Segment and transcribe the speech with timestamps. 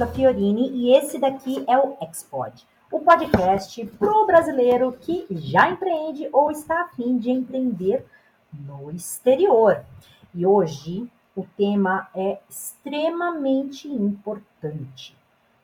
[0.00, 4.92] Eu sou a Priscila Fiorini e esse daqui é o Expod, o podcast pro brasileiro
[4.92, 8.06] que já empreende ou está a fim de empreender
[8.50, 9.84] no exterior.
[10.34, 15.14] E hoje o tema é extremamente importante.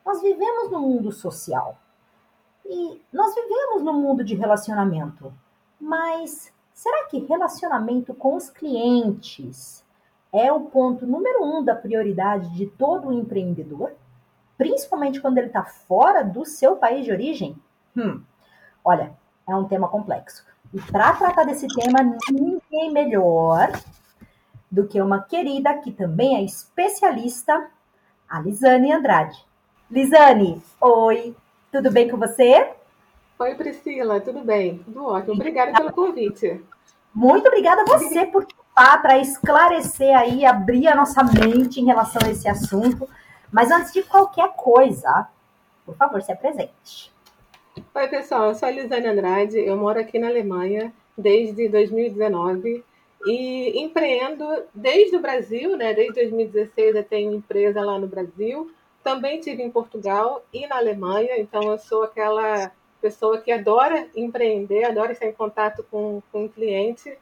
[0.05, 1.75] Nós vivemos no mundo social
[2.63, 5.33] e nós vivemos no mundo de relacionamento,
[5.81, 9.83] mas será que relacionamento com os clientes
[10.31, 13.93] é o ponto número um da prioridade de todo empreendedor,
[14.57, 17.55] principalmente quando ele está fora do seu país de origem?
[17.95, 18.21] Hum,
[18.83, 19.13] olha,
[19.47, 20.45] é um tema complexo.
[20.73, 23.71] E para tratar desse tema, ninguém melhor
[24.69, 27.67] do que uma querida que também é especialista,
[28.29, 29.45] a Lisane Andrade.
[29.89, 31.35] Lisane, oi,
[31.71, 32.73] tudo bem com você?
[33.39, 34.79] Oi, Priscila, tudo bem?
[34.79, 35.35] Tudo ótimo.
[35.35, 36.61] Obrigada pelo convite.
[37.13, 38.45] Muito obrigada a você por
[39.01, 43.09] para esclarecer aí, abrir a nossa mente em relação a esse assunto.
[43.51, 45.27] Mas antes de qualquer coisa,
[45.85, 47.11] por favor, se apresente.
[47.93, 52.83] Oi, pessoal, eu sou a Lisane Andrade, eu moro aqui na Alemanha desde 2019
[53.25, 55.93] e empreendo desde o Brasil, né?
[55.93, 58.71] Desde 2016 eu tenho empresa lá no Brasil.
[59.03, 64.83] Também tive em Portugal e na Alemanha, então eu sou aquela pessoa que adora empreender,
[64.83, 67.17] adora estar em contato com, com o cliente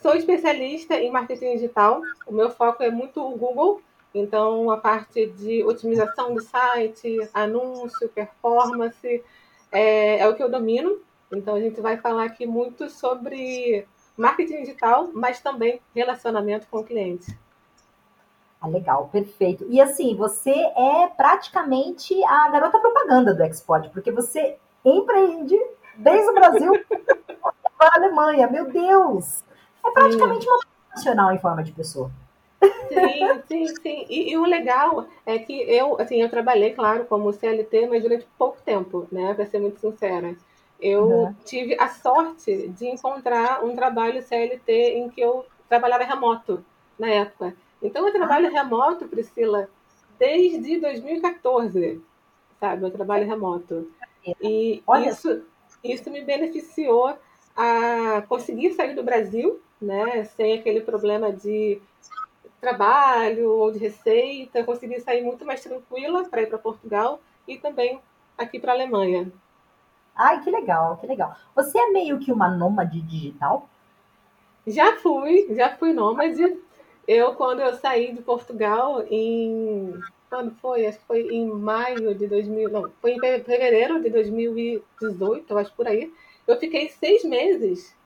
[0.00, 2.00] Sou especialista em marketing digital.
[2.26, 3.82] O meu foco é muito o Google.
[4.14, 9.22] Então, a parte de otimização do site, anúncio, performance,
[9.70, 10.98] é, é o que eu domino.
[11.30, 16.84] Então, a gente vai falar aqui muito sobre marketing digital, mas também relacionamento com o
[16.84, 17.38] cliente.
[18.60, 19.64] Ah, legal, perfeito.
[19.68, 25.56] E assim, você é praticamente a garota propaganda do Expod, porque você empreende
[25.96, 26.72] desde o Brasil
[27.78, 28.48] para a Alemanha.
[28.48, 29.44] Meu Deus!
[29.84, 30.50] É praticamente sim.
[30.50, 30.60] uma
[30.96, 32.10] nacional em forma de pessoa.
[32.88, 34.06] Sim, sim, sim.
[34.08, 38.26] E, e, o legal é que eu, assim, eu trabalhei, claro, como CLT, mas durante
[38.36, 39.34] pouco tempo, né?
[39.34, 40.36] Para ser muito sincera.
[40.80, 41.34] Eu uhum.
[41.44, 46.64] tive a sorte de encontrar um trabalho CLT em que eu trabalhava remoto
[46.98, 47.54] na época.
[47.82, 48.50] Então eu trabalho ah.
[48.50, 49.68] remoto, Priscila,
[50.18, 52.00] desde 2014,
[52.60, 52.84] sabe?
[52.84, 53.90] Eu trabalho remoto.
[54.40, 55.10] E Olha.
[55.10, 55.42] isso,
[55.82, 57.16] isso me beneficiou
[57.56, 60.24] a conseguir sair do Brasil né?
[60.24, 61.80] Sem aquele problema de
[62.60, 68.00] trabalho ou de receita, consegui sair muito mais tranquila para ir para Portugal e também
[68.36, 69.32] aqui para a Alemanha.
[70.14, 71.36] Ai, que legal, que legal.
[71.54, 73.68] Você é meio que uma nômade digital?
[74.66, 76.58] Já fui, já fui nômade.
[77.06, 79.94] Eu, quando eu saí de Portugal em.
[80.28, 80.86] Quando foi?
[80.86, 82.68] Acho que foi em maio de 2000.
[82.68, 86.12] Não, foi em fevereiro de 2018, eu acho por aí.
[86.46, 87.96] Eu fiquei seis meses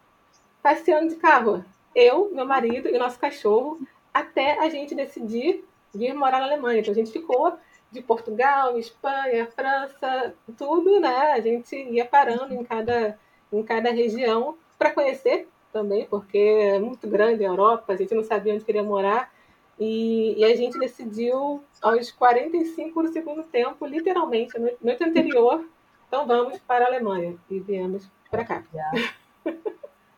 [0.63, 1.65] passeando de carro.
[1.95, 3.81] Eu, meu marido e nosso cachorro,
[4.13, 5.65] até a gente decidir
[5.95, 6.81] vir morar na Alemanha.
[6.81, 7.57] Então a gente ficou
[7.91, 11.33] de Portugal, Espanha, França, tudo, né?
[11.33, 13.19] A gente ia parando em cada,
[13.53, 18.25] em cada região para conhecer também, porque é muito grande a Europa, a gente não
[18.25, 19.33] sabia onde queria morar.
[19.79, 25.67] E, e, a gente decidiu aos 45 do segundo tempo, literalmente, no noite anterior,
[26.07, 27.37] então vamos para a Alemanha.
[27.51, 28.63] E viemos para cá.
[28.73, 29.15] Yeah.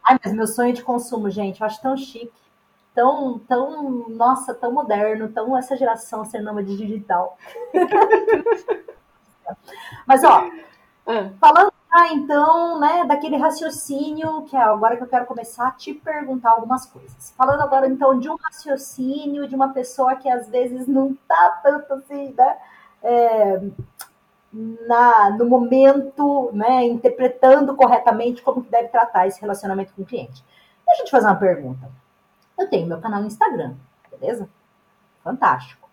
[0.07, 2.33] Ai, mas meu sonho de consumo, gente, eu acho tão chique,
[2.95, 7.37] tão, tão, nossa, tão moderno, tão essa geração ser nômade digital.
[10.07, 10.51] mas, ó,
[11.07, 11.31] ah.
[11.41, 15.95] falando ah, então, né, daquele raciocínio, que é agora que eu quero começar a te
[15.95, 17.33] perguntar algumas coisas.
[17.39, 21.95] Falando agora, então, de um raciocínio de uma pessoa que às vezes não tá tanto
[21.95, 22.57] assim, né,
[23.01, 23.63] é,
[24.53, 30.45] na, no momento, né, interpretando corretamente como que deve tratar esse relacionamento com o cliente.
[30.85, 31.89] Deixa eu te fazer uma pergunta.
[32.59, 33.75] Eu tenho meu canal no Instagram,
[34.11, 34.49] beleza?
[35.23, 35.89] Fantástico.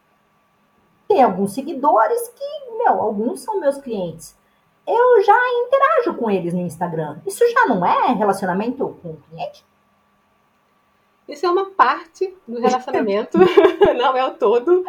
[1.07, 4.35] Tem alguns seguidores que, meu, alguns são meus clientes.
[4.87, 7.19] Eu já interajo com eles no Instagram.
[7.25, 9.65] Isso já não é relacionamento com o cliente?
[11.27, 13.37] Isso é uma parte do relacionamento,
[13.97, 14.83] não é o todo.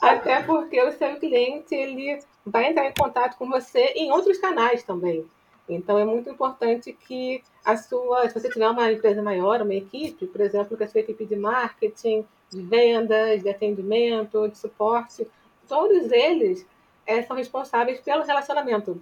[0.00, 4.82] Até porque o seu cliente, ele vai entrar em contato com você em outros canais
[4.82, 5.26] também.
[5.68, 10.26] Então é muito importante que a sua, se você tiver uma empresa maior, uma equipe,
[10.26, 15.26] por exemplo, que a sua equipe de marketing, de vendas, de atendimento, de suporte,
[15.68, 16.66] todos eles
[17.06, 19.00] é, são responsáveis pelo relacionamento.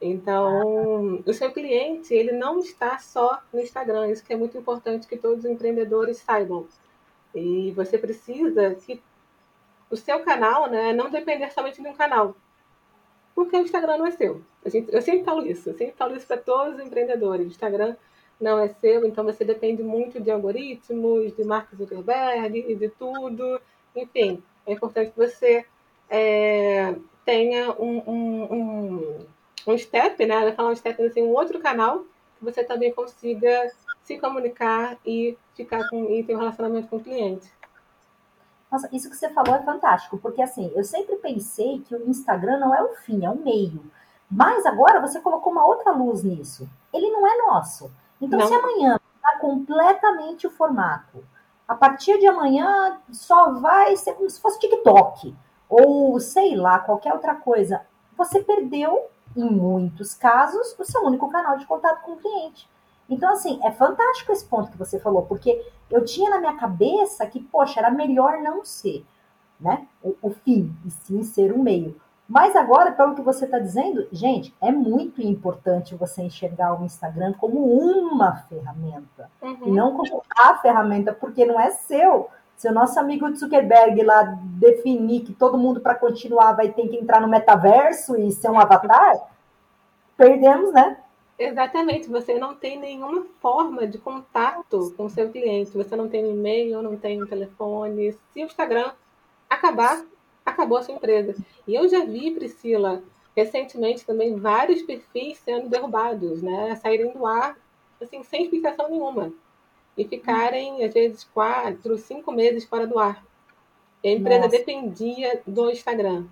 [0.00, 5.06] Então, o seu cliente, ele não está só no Instagram, isso que é muito importante
[5.06, 6.66] que todos os empreendedores saibam.
[7.34, 9.02] E você precisa que
[9.90, 12.34] o seu canal, né, não depender somente de um canal
[13.44, 14.42] porque o Instagram não é seu.
[14.66, 17.46] Gente, eu sempre falo isso, eu sempre falo isso para todos os empreendedores.
[17.46, 17.96] O Instagram
[18.38, 23.58] não é seu, então você depende muito de algoritmos, de Mark Zuckerberg e de tudo.
[23.96, 25.64] Enfim, é importante que você
[26.10, 26.94] é,
[27.24, 29.26] tenha um, um, um,
[29.66, 30.34] um step, né?
[30.34, 32.00] Ela fala um step assim, um outro canal
[32.38, 33.72] que você também consiga
[34.02, 37.50] se comunicar e ficar com e ter um relacionamento com o cliente.
[38.70, 42.58] Nossa, isso que você falou é fantástico, porque assim, eu sempre pensei que o Instagram
[42.58, 43.82] não é o fim, é o meio.
[44.30, 46.68] Mas agora você colocou uma outra luz nisso.
[46.92, 47.90] Ele não é nosso.
[48.20, 48.46] Então, não.
[48.46, 51.24] se amanhã mudar completamente o formato,
[51.66, 55.34] a partir de amanhã só vai ser como se fosse TikTok,
[55.68, 57.82] ou sei lá, qualquer outra coisa,
[58.16, 59.06] você perdeu,
[59.36, 62.68] em muitos casos, o seu único canal de contato com o cliente.
[63.10, 65.60] Então, assim, é fantástico esse ponto que você falou, porque
[65.90, 69.04] eu tinha na minha cabeça que, poxa, era melhor não ser,
[69.60, 69.86] né?
[70.00, 72.00] O, o fim, e sim ser o meio.
[72.28, 77.32] Mas agora, pelo que você está dizendo, gente, é muito importante você enxergar o Instagram
[77.32, 79.28] como uma ferramenta.
[79.42, 79.58] Uhum.
[79.66, 82.30] E não como a ferramenta, porque não é seu.
[82.56, 86.96] Se o nosso amigo Zuckerberg lá definir que todo mundo para continuar vai ter que
[86.96, 89.16] entrar no metaverso e ser um avatar,
[90.16, 90.98] perdemos, né?
[91.40, 95.70] Exatamente, você não tem nenhuma forma de contato com o seu cliente.
[95.70, 98.12] Você não tem e-mail, não tem um telefone.
[98.12, 98.92] Se o Instagram
[99.48, 100.04] acabar,
[100.44, 101.34] acabou a sua empresa.
[101.66, 103.02] E eu já vi, Priscila,
[103.34, 106.76] recentemente também vários perfis sendo derrubados, né?
[106.76, 107.56] Saírem do ar,
[107.98, 109.32] assim, sem explicação nenhuma.
[109.96, 113.24] E ficarem, às vezes, quatro, cinco meses fora do ar.
[114.04, 114.58] E a empresa Nossa.
[114.58, 116.26] dependia do Instagram.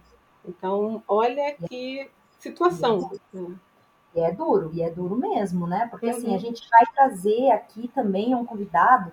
[0.46, 2.06] Então, olha que
[2.38, 3.10] situação.
[3.32, 3.56] Né?
[4.14, 5.86] E é duro, e é duro mesmo, né?
[5.90, 6.12] Porque uhum.
[6.12, 6.38] assim, a uhum.
[6.38, 9.12] gente vai trazer aqui também um convidado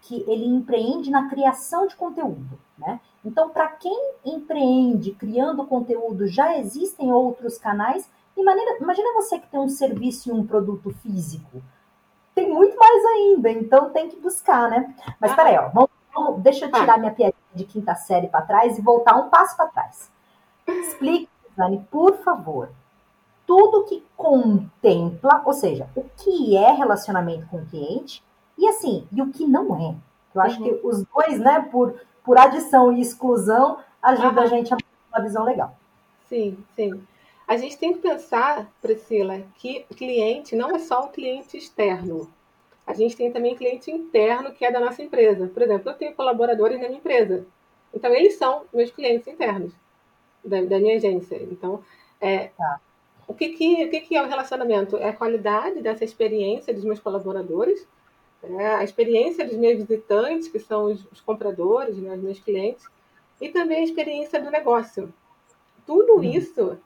[0.00, 3.00] que ele empreende na criação de conteúdo, né?
[3.24, 8.08] Então, para quem empreende criando conteúdo, já existem outros canais.
[8.36, 11.60] Imagina, imagina você que tem um serviço e um produto físico.
[12.34, 14.94] Tem muito mais ainda, então tem que buscar, né?
[15.20, 15.34] Mas ah.
[15.34, 16.98] peraí, ó, vamos, vamos, deixa eu tirar ah.
[16.98, 20.12] minha piadinha de quinta série para trás e voltar um passo para trás.
[20.68, 22.70] Explique, Dani, por favor,
[23.46, 28.22] tudo que contempla, ou seja, o que é relacionamento com o cliente
[28.58, 29.94] e assim, e o que não é.
[30.34, 30.64] Eu acho uhum.
[30.64, 31.94] que os dois, né, por,
[32.24, 34.46] por adição e exclusão, ajuda uhum.
[34.46, 35.76] a gente a ter uma visão legal.
[36.28, 37.02] Sim, sim.
[37.46, 42.28] A gente tem que pensar, Priscila, que cliente não é só o cliente externo.
[42.84, 45.48] A gente tem também cliente interno, que é da nossa empresa.
[45.48, 47.46] Por exemplo, eu tenho colaboradores na minha empresa.
[47.94, 49.72] Então, eles são meus clientes internos
[50.44, 51.40] da, da minha agência.
[51.50, 51.82] Então,
[52.20, 52.80] é, tá.
[53.26, 54.96] O, que, que, o que, que é o relacionamento?
[54.96, 57.86] É a qualidade dessa experiência dos meus colaboradores
[58.48, 62.86] né, a experiência dos meus visitantes, que são os, os compradores, né, os meus clientes,
[63.40, 65.12] e também a experiência do negócio.
[65.86, 66.24] Tudo uhum.
[66.24, 66.78] isso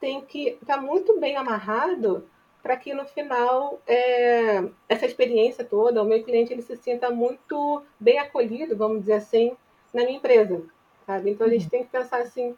[0.00, 2.26] tem que estar tá muito bem amarrado
[2.62, 7.82] para que no final é, essa experiência toda, o meu cliente ele se sinta muito
[7.98, 9.56] bem acolhido, vamos dizer assim,
[9.92, 10.62] na minha empresa,
[11.06, 11.30] sabe?
[11.30, 11.70] Então a gente uhum.
[11.70, 12.54] tem que pensar assim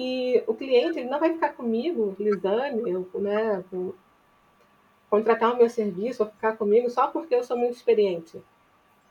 [0.00, 2.80] que o cliente ele não vai ficar comigo, Lisane,
[3.16, 3.64] né,
[5.10, 8.40] contratar o meu serviço ou ficar comigo só porque eu sou muito experiente.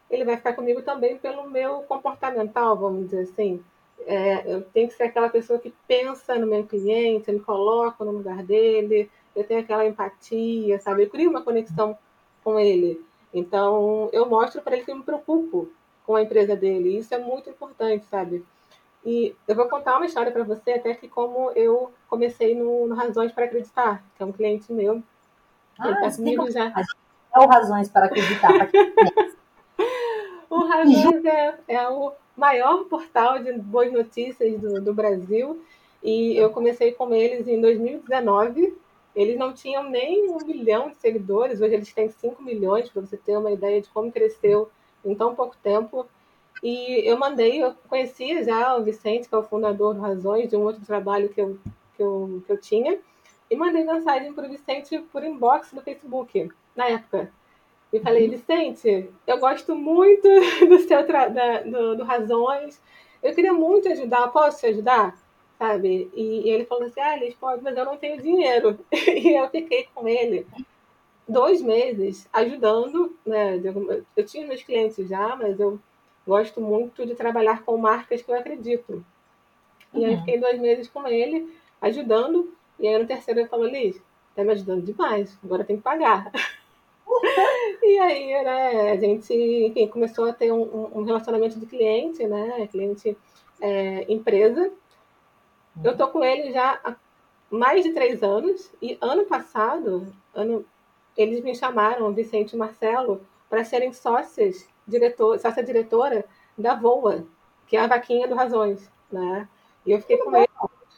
[0.09, 3.63] Ele vai ficar comigo também pelo meu comportamental, vamos dizer assim.
[4.07, 8.03] É, eu tenho que ser aquela pessoa que pensa no meu cliente, eu me coloco
[8.03, 11.03] no lugar dele, eu tenho aquela empatia, sabe?
[11.03, 11.95] Eu crio uma conexão
[12.43, 12.99] com ele.
[13.31, 15.69] Então, eu mostro para ele que eu me preocupo
[16.03, 16.97] com a empresa dele.
[16.97, 18.43] Isso é muito importante, sabe?
[19.05, 22.95] E eu vou contar uma história para você, até que como eu comecei no, no
[22.95, 25.01] Razões para Acreditar, que é um cliente meu,
[25.77, 26.67] ah, ele tá comigo já.
[26.67, 28.69] É o Razões para Acreditar.
[30.49, 35.63] o Razões é, é, o maior portal de boas notícias do, do Brasil.
[36.03, 38.75] E eu comecei com eles em 2019.
[39.15, 43.17] Eles não tinham nem um milhão de seguidores, hoje eles têm 5 milhões, para você
[43.17, 44.69] ter uma ideia de como cresceu
[45.03, 46.05] em tão pouco tempo.
[46.61, 50.57] E eu mandei, eu conhecia já o Vicente, que é o fundador do Razões, de
[50.57, 51.57] um outro trabalho que eu,
[51.95, 52.99] que eu, que eu tinha
[53.49, 57.31] e mandei mensagem para o Vicente por inbox no Facebook, na época.
[57.91, 58.31] E falei, uhum.
[58.31, 60.27] Vicente, eu gosto muito
[60.67, 62.79] do seu da, do, do, Razões,
[63.23, 65.17] eu queria muito ajudar, posso te ajudar?
[65.57, 66.09] Sabe?
[66.13, 68.79] E, e ele falou assim, ah, Liz, pode, mas eu não tenho dinheiro.
[68.93, 70.45] e eu fiquei com ele
[71.27, 73.61] dois meses ajudando, né?
[74.15, 75.79] Eu tinha meus clientes já, mas eu
[76.29, 79.03] gosto muito de trabalhar com marcas que eu acredito.
[79.93, 80.19] E aí uhum.
[80.19, 82.53] fiquei dois meses com ele, ajudando.
[82.79, 83.99] E aí no terceiro ele falou, Liz,
[84.35, 86.31] tá me ajudando demais, agora tem que pagar.
[87.83, 92.67] e aí, né, a gente, enfim, começou a ter um, um relacionamento de cliente, né?
[92.67, 93.17] Cliente
[93.59, 94.71] é, empresa.
[95.83, 96.95] Eu tô com ele já há
[97.49, 100.63] mais de três anos, e ano passado, ano,
[101.17, 106.25] eles me chamaram, Vicente e Marcelo, para serem sócias, diretor, sócia diretora
[106.57, 107.25] da VOA,
[107.67, 109.47] que é a vaquinha do Razões, né?
[109.85, 110.49] E eu fiquei com ele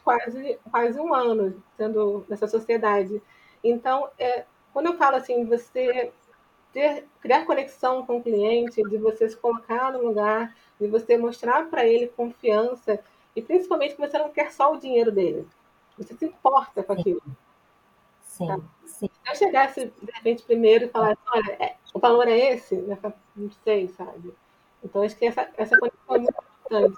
[0.03, 3.21] quase, quase um ano sendo nessa sociedade.
[3.63, 6.11] Então, é, quando eu falo assim, você
[6.73, 11.69] ter, criar conexão com o cliente, de você se colocar no lugar, de você mostrar
[11.69, 12.99] para ele confiança,
[13.35, 15.47] e principalmente que você não quer só o dinheiro dele.
[15.97, 17.21] Você se importa com aquilo.
[18.41, 18.59] Sim, tá?
[18.85, 19.09] sim.
[19.23, 22.75] Se eu chegasse, de repente, primeiro e falasse, olha, é, o valor é esse,
[23.35, 24.33] não sei, sabe?
[24.83, 26.97] Então, acho que essa, essa conexão é muito importante.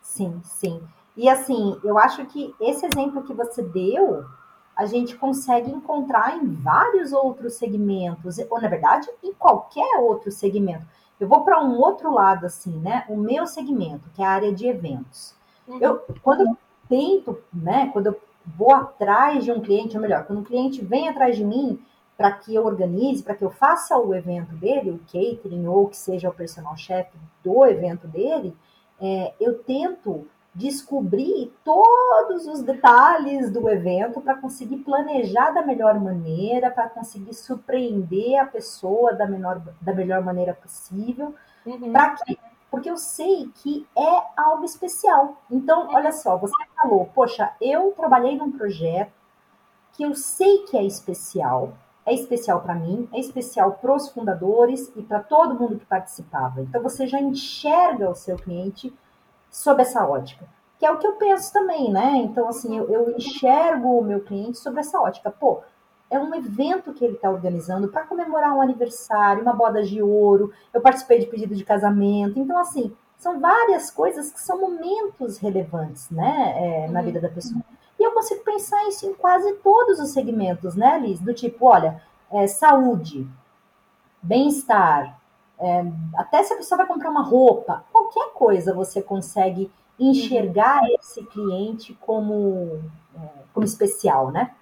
[0.00, 0.82] Sim, sim.
[1.16, 4.24] E assim, eu acho que esse exemplo que você deu,
[4.74, 10.86] a gente consegue encontrar em vários outros segmentos, ou na verdade, em qualquer outro segmento.
[11.18, 13.04] Eu vou para um outro lado, assim, né?
[13.08, 15.34] O meu segmento, que é a área de eventos.
[15.68, 15.78] Uhum.
[15.78, 16.56] Eu, quando eu
[16.88, 17.90] tento, né?
[17.92, 21.44] Quando eu vou atrás de um cliente, ou melhor, quando um cliente vem atrás de
[21.44, 21.80] mim
[22.16, 25.96] para que eu organize, para que eu faça o evento dele, o catering, ou que
[25.96, 27.10] seja o personal chef
[27.42, 28.54] do evento dele,
[29.00, 36.70] é, eu tento descobrir todos os detalhes do evento para conseguir planejar da melhor maneira,
[36.70, 41.92] para conseguir surpreender a pessoa da, menor, da melhor maneira possível, uhum.
[41.92, 42.36] para que
[42.70, 45.36] porque eu sei que é algo especial.
[45.50, 45.94] Então, uhum.
[45.94, 49.12] olha só, você falou, poxa, eu trabalhei num projeto
[49.92, 51.72] que eu sei que é especial,
[52.06, 56.60] é especial para mim, é especial para os fundadores e para todo mundo que participava.
[56.60, 58.94] Então, você já enxerga o seu cliente
[59.50, 60.46] sob essa ótica.
[60.78, 62.16] Que é o que eu penso também, né?
[62.16, 65.30] Então, assim, eu, eu enxergo o meu cliente sobre essa ótica.
[65.30, 65.60] Pô,
[66.10, 70.52] é um evento que ele está organizando para comemorar um aniversário, uma boda de ouro.
[70.74, 72.38] Eu participei de pedido de casamento.
[72.38, 77.06] Então, assim, são várias coisas que são momentos relevantes, né, é, na uhum.
[77.06, 77.62] vida da pessoa.
[77.98, 81.20] E eu consigo pensar isso em quase todos os segmentos, né, Liz?
[81.20, 82.02] Do tipo, olha,
[82.32, 83.28] é, saúde,
[84.22, 85.20] bem-estar,
[85.58, 85.84] é,
[86.16, 90.96] até se a pessoa vai comprar uma roupa, qualquer coisa você consegue enxergar uhum.
[90.98, 92.80] esse cliente como,
[93.14, 94.54] é, como especial, né?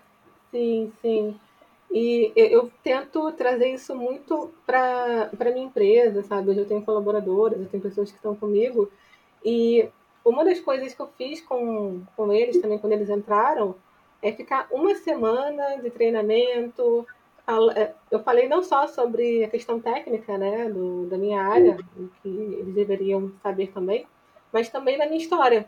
[0.51, 1.39] Sim, sim.
[1.91, 6.51] E eu tento trazer isso muito para a minha empresa, sabe?
[6.51, 8.91] Hoje eu tenho colaboradores, eu tenho pessoas que estão comigo.
[9.45, 9.89] E
[10.25, 13.75] uma das coisas que eu fiz com, com eles também, quando eles entraram,
[14.21, 17.07] é ficar uma semana de treinamento,
[17.75, 21.79] é, eu falei não só sobre a questão técnica, né, do, da minha área,
[22.23, 24.07] que eles deveriam saber também,
[24.53, 25.67] mas também da minha história,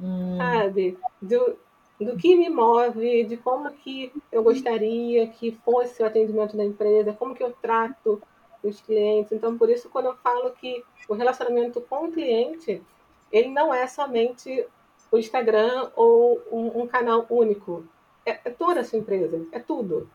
[0.00, 0.36] hum.
[0.36, 0.96] sabe?
[1.20, 1.56] Do,
[2.04, 7.12] do que me move, de como que eu gostaria que fosse o atendimento da empresa,
[7.12, 8.22] como que eu trato
[8.62, 9.32] os clientes.
[9.32, 12.82] Então, por isso, quando eu falo que o relacionamento com o cliente,
[13.30, 14.66] ele não é somente
[15.10, 17.84] o Instagram ou um, um canal único.
[18.24, 20.08] É, é toda a sua empresa, é tudo.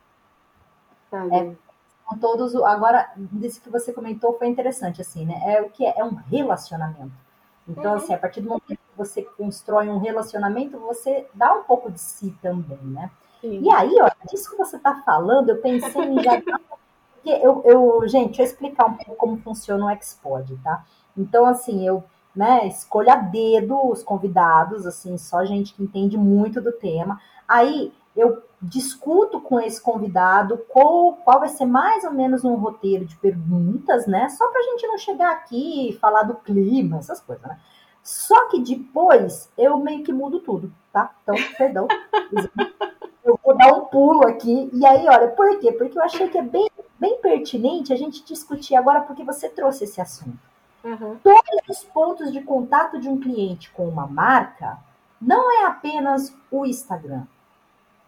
[1.10, 1.36] Sabe?
[1.36, 1.56] É,
[2.08, 2.56] são todos.
[2.56, 5.40] Agora, desse que você comentou foi interessante, assim, né?
[5.46, 7.14] É o que é, é um relacionamento.
[7.68, 7.98] Então, uhum.
[7.98, 12.36] assim, a partir do momento você constrói um relacionamento, você dá um pouco de si
[12.42, 13.12] também, né?
[13.42, 13.62] Sim.
[13.62, 16.42] E aí, ó, disso que você está falando, eu pensei em já.
[17.26, 20.84] eu, eu, gente, deixa eu explicar um pouco como funciona o Xpod, tá?
[21.18, 22.04] Então, assim, eu
[22.36, 27.20] né, escolho a dedo os convidados, assim, só gente que entende muito do tema.
[27.48, 33.06] Aí eu discuto com esse convidado qual, qual vai ser mais ou menos um roteiro
[33.06, 34.28] de perguntas, né?
[34.30, 37.60] Só para a gente não chegar aqui e falar do clima, essas coisas, né?
[38.06, 41.14] Só que depois eu meio que mudo tudo, tá?
[41.24, 41.88] Então, perdão.
[43.26, 44.70] eu vou dar um pulo aqui.
[44.72, 45.74] E aí, olha, por quê?
[45.74, 49.84] Porque eu achei que é bem, bem pertinente a gente discutir agora, porque você trouxe
[49.84, 50.40] esse assunto.
[50.84, 51.18] Uhum.
[51.22, 54.78] Todos os pontos de contato de um cliente com uma marca
[55.20, 57.24] não é apenas o Instagram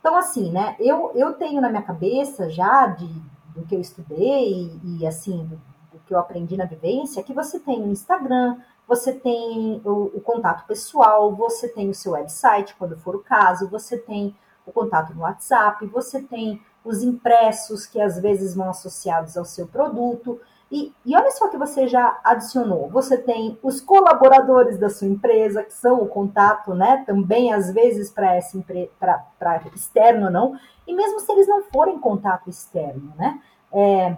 [0.07, 3.07] então, assim, né, eu, eu tenho na minha cabeça já de,
[3.53, 5.59] do que eu estudei e, e assim, do,
[5.91, 8.55] do, que eu aprendi na vivência, que você tem o Instagram,
[8.87, 13.67] você tem o, o, contato pessoal, você tem o seu website, quando for o caso,
[13.67, 19.37] você tem o contato no WhatsApp, você tem os impressos que às vezes vão associados
[19.37, 20.39] ao seu produto.
[20.71, 22.89] E, e olha só que você já adicionou.
[22.89, 27.03] Você tem os colaboradores da sua empresa, que são o contato, né?
[27.05, 28.57] Também, às vezes, para essa
[28.99, 30.57] para externo, não.
[30.85, 33.41] E mesmo se eles não forem contato externo, né?
[33.71, 34.17] É,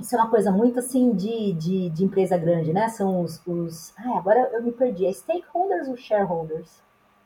[0.00, 2.88] isso é uma coisa muito assim de, de, de empresa grande, né?
[2.88, 3.40] São os.
[3.46, 5.06] os ai, agora eu me perdi.
[5.06, 6.82] É stakeholders ou shareholders?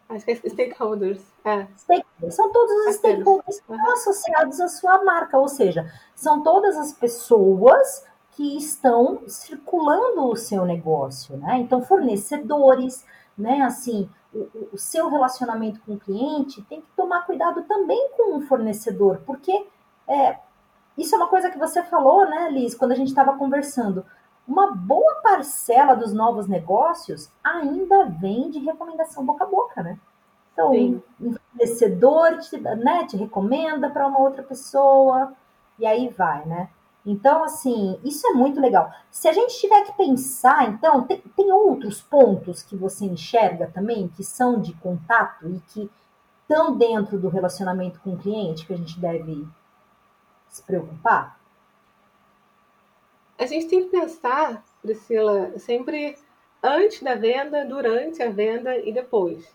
[0.09, 1.23] Acho que é stakeholders.
[1.45, 1.67] É.
[1.77, 2.35] Stakeholders.
[2.35, 6.93] São todos os stakeholders que estão associados à sua marca, ou seja, são todas as
[6.93, 11.59] pessoas que estão circulando o seu negócio, né?
[11.59, 13.05] Então, fornecedores,
[13.39, 13.63] né?
[13.63, 18.43] Assim, o, o, seu relacionamento com o cliente tem que tomar cuidado também com o
[18.43, 19.67] fornecedor, porque
[20.09, 20.39] é,
[20.97, 24.05] isso é uma coisa que você falou, né, Liz, quando a gente estava conversando.
[24.47, 29.99] uma boa parcela dos novos negócios ainda vem de recomendação boca a boca, né?
[30.53, 31.03] Então, Sim.
[31.21, 35.33] um fornecedor te, né, te recomenda para uma outra pessoa,
[35.79, 36.69] e aí vai, né?
[37.05, 38.91] Então, assim, isso é muito legal.
[39.11, 44.09] Se a gente tiver que pensar, então, tem, tem outros pontos que você enxerga também,
[44.09, 45.91] que são de contato e que
[46.43, 49.47] estão dentro do relacionamento com o cliente, que a gente deve
[50.55, 51.39] se preocupar?
[53.37, 56.17] A gente tem que pensar, Priscila, sempre
[56.63, 59.53] antes da venda, durante a venda e depois,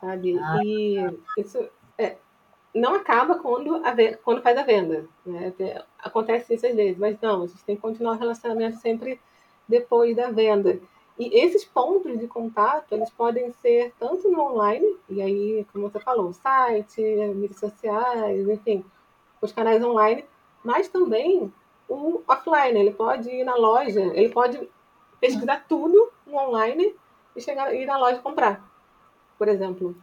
[0.00, 0.38] sabe?
[0.38, 0.96] Ah, e
[1.38, 1.66] isso
[1.96, 2.16] é,
[2.74, 3.80] não acaba quando,
[4.22, 5.06] quando faz a venda.
[5.24, 5.52] Né?
[5.98, 9.18] Acontece isso às vezes, mas não, a gente tem que continuar o relacionamento sempre
[9.66, 10.78] depois da venda.
[11.18, 16.00] E esses pontos de contato, eles podem ser tanto no online, e aí, como você
[16.00, 17.00] falou, site,
[17.34, 18.84] mídias sociais, enfim,
[19.40, 20.24] os canais online,
[20.62, 21.52] mas também
[21.88, 22.78] o offline.
[22.78, 24.68] Ele pode ir na loja, ele pode
[25.20, 26.94] pesquisar tudo no online
[27.36, 28.64] e chegar ir na loja comprar,
[29.38, 29.94] por exemplo.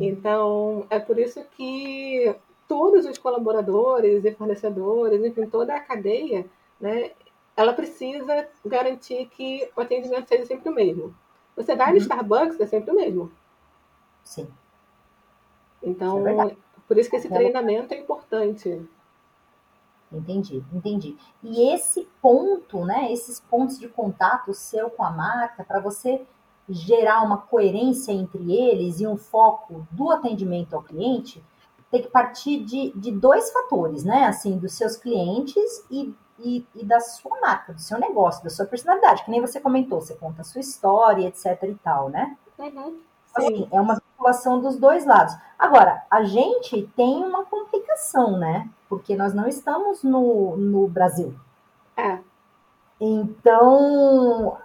[0.00, 2.34] Então, é por isso que
[2.66, 6.44] todos os colaboradores e fornecedores, enfim, toda a cadeia,
[6.78, 7.12] né,
[7.56, 11.14] ela precisa garantir que o atendimento seja sempre o mesmo.
[11.56, 11.94] Você vai uhum.
[11.94, 13.32] no Starbucks, é sempre o mesmo.
[14.22, 14.46] Sim.
[15.82, 18.80] Então, é por isso que esse treinamento é importante.
[20.10, 21.16] Entendi, entendi.
[21.42, 26.26] E esse ponto, né, esses pontos de contato seu com a marca, para você
[26.68, 31.42] gerar uma coerência entre eles e um foco do atendimento ao cliente,
[31.90, 34.24] tem que partir de, de dois fatores, né?
[34.26, 38.66] Assim, dos seus clientes e, e, e, da sua marca, do seu negócio, da sua
[38.66, 42.36] personalidade, que nem você comentou, você conta a sua história, etc e tal, né?
[42.58, 42.98] Uhum.
[43.38, 45.34] Assim, é uma vinculação dos dois lados.
[45.58, 48.68] Agora, a gente tem uma complicação, né?
[48.88, 51.34] Porque nós não estamos no, no Brasil.
[51.96, 52.18] É.
[53.00, 54.56] Então,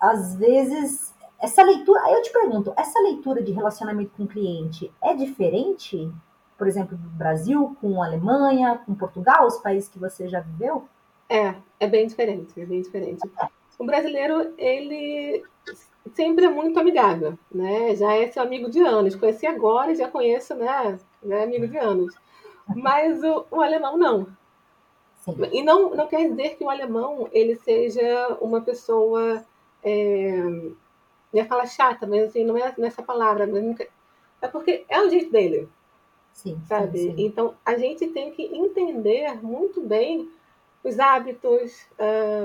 [0.00, 4.92] às vezes essa leitura, aí eu te pergunto, essa leitura de relacionamento com o cliente
[5.02, 6.12] é diferente,
[6.58, 10.86] por exemplo, do Brasil com a Alemanha, com Portugal, os países que você já viveu?
[11.28, 13.20] É, é bem diferente, é bem diferente.
[13.78, 15.42] O brasileiro, ele
[16.14, 17.94] sempre é muito amigável, né?
[17.94, 19.16] Já é seu amigo de anos.
[19.16, 20.98] Conheci agora e já conheço, né?
[21.28, 22.14] É amigo de anos.
[22.74, 24.26] Mas o, o alemão não.
[25.20, 25.36] Sim.
[25.52, 29.44] E não, não quer dizer que o alemão ele seja uma pessoa
[29.82, 30.42] é,
[31.32, 33.46] ia falar chata, mas assim, não é nessa palavra.
[33.46, 33.86] Nunca...
[34.40, 35.68] É porque é o jeito dele.
[36.32, 36.98] Sim, sabe?
[36.98, 37.26] Sim, sim.
[37.26, 40.30] Então a gente tem que entender muito bem
[40.82, 41.86] os hábitos,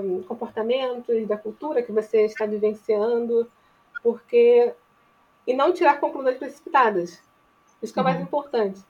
[0.03, 3.49] um, comportamentos da cultura que você está vivenciando,
[4.03, 4.73] porque
[5.47, 7.21] e não tirar conclusões precipitadas.
[7.81, 8.23] Isso que é o mais uhum.
[8.23, 8.83] importante.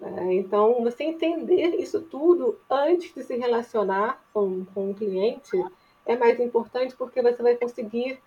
[0.00, 5.62] É, então, você entender isso tudo antes de se relacionar com, com o cliente
[6.04, 8.18] é mais importante porque você vai conseguir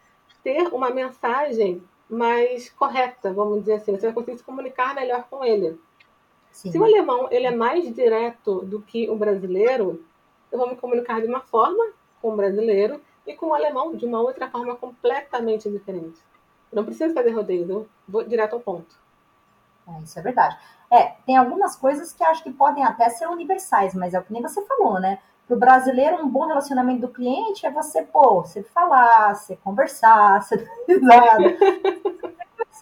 [0.43, 3.91] ter uma mensagem mais correta, vamos dizer assim.
[3.91, 5.79] Você vai conseguir se comunicar melhor com ele.
[6.51, 6.71] Sim.
[6.71, 10.03] Se o alemão ele é mais direto do que o brasileiro,
[10.51, 11.83] eu vou me comunicar de uma forma
[12.21, 16.19] com o brasileiro e com o alemão de uma outra forma completamente diferente.
[16.71, 18.95] Eu não preciso fazer rodeio, eu vou direto ao ponto.
[19.88, 20.57] É, isso é verdade.
[20.91, 24.33] É, tem algumas coisas que acho que podem até ser universais, mas é o que
[24.33, 25.19] nem você falou, né?
[25.45, 30.41] Para o brasileiro, um bom relacionamento do cliente é você, pô, você falar, você conversar,
[30.43, 30.67] você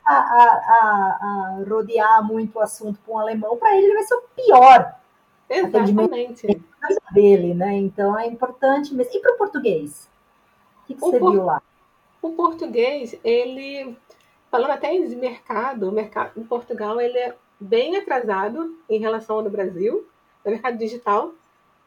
[0.06, 4.15] a, a, a, rodear muito o assunto com o alemão, para ele, ele vai ser
[4.15, 4.95] o pior
[5.49, 6.62] Exatamente.
[7.12, 7.75] dele, né?
[7.75, 9.13] Então é importante mesmo.
[9.15, 10.10] E para o português?
[10.84, 11.31] O que, que você por...
[11.31, 11.62] viu lá?
[12.21, 13.95] O português, ele,
[14.49, 19.43] falando até de mercado, o mercado em Portugal ele é bem atrasado em relação ao
[19.43, 20.08] do Brasil,
[20.43, 21.31] no mercado digital.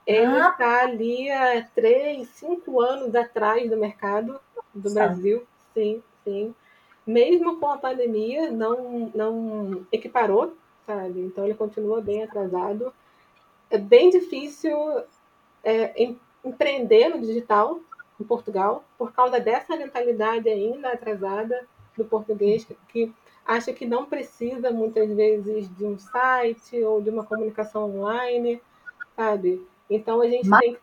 [0.06, 0.84] Ele está ah.
[0.84, 4.40] ali há três, cinco anos atrás do mercado
[4.74, 5.42] do Brasil,
[5.74, 6.54] sim, sim.
[7.06, 10.54] Mesmo com a pandemia, não, não equiparou,
[10.86, 11.20] sabe?
[11.20, 12.92] Então ele continua bem atrasado.
[13.70, 14.74] É bem difícil
[15.62, 17.80] é, em, empreender no digital
[18.20, 23.12] em Portugal por causa dessa mentalidade ainda atrasada do português que
[23.44, 28.60] acha que não precisa muitas vezes de um site ou de uma comunicação online,
[29.16, 29.66] sabe?
[29.88, 30.78] Então a gente mais, tem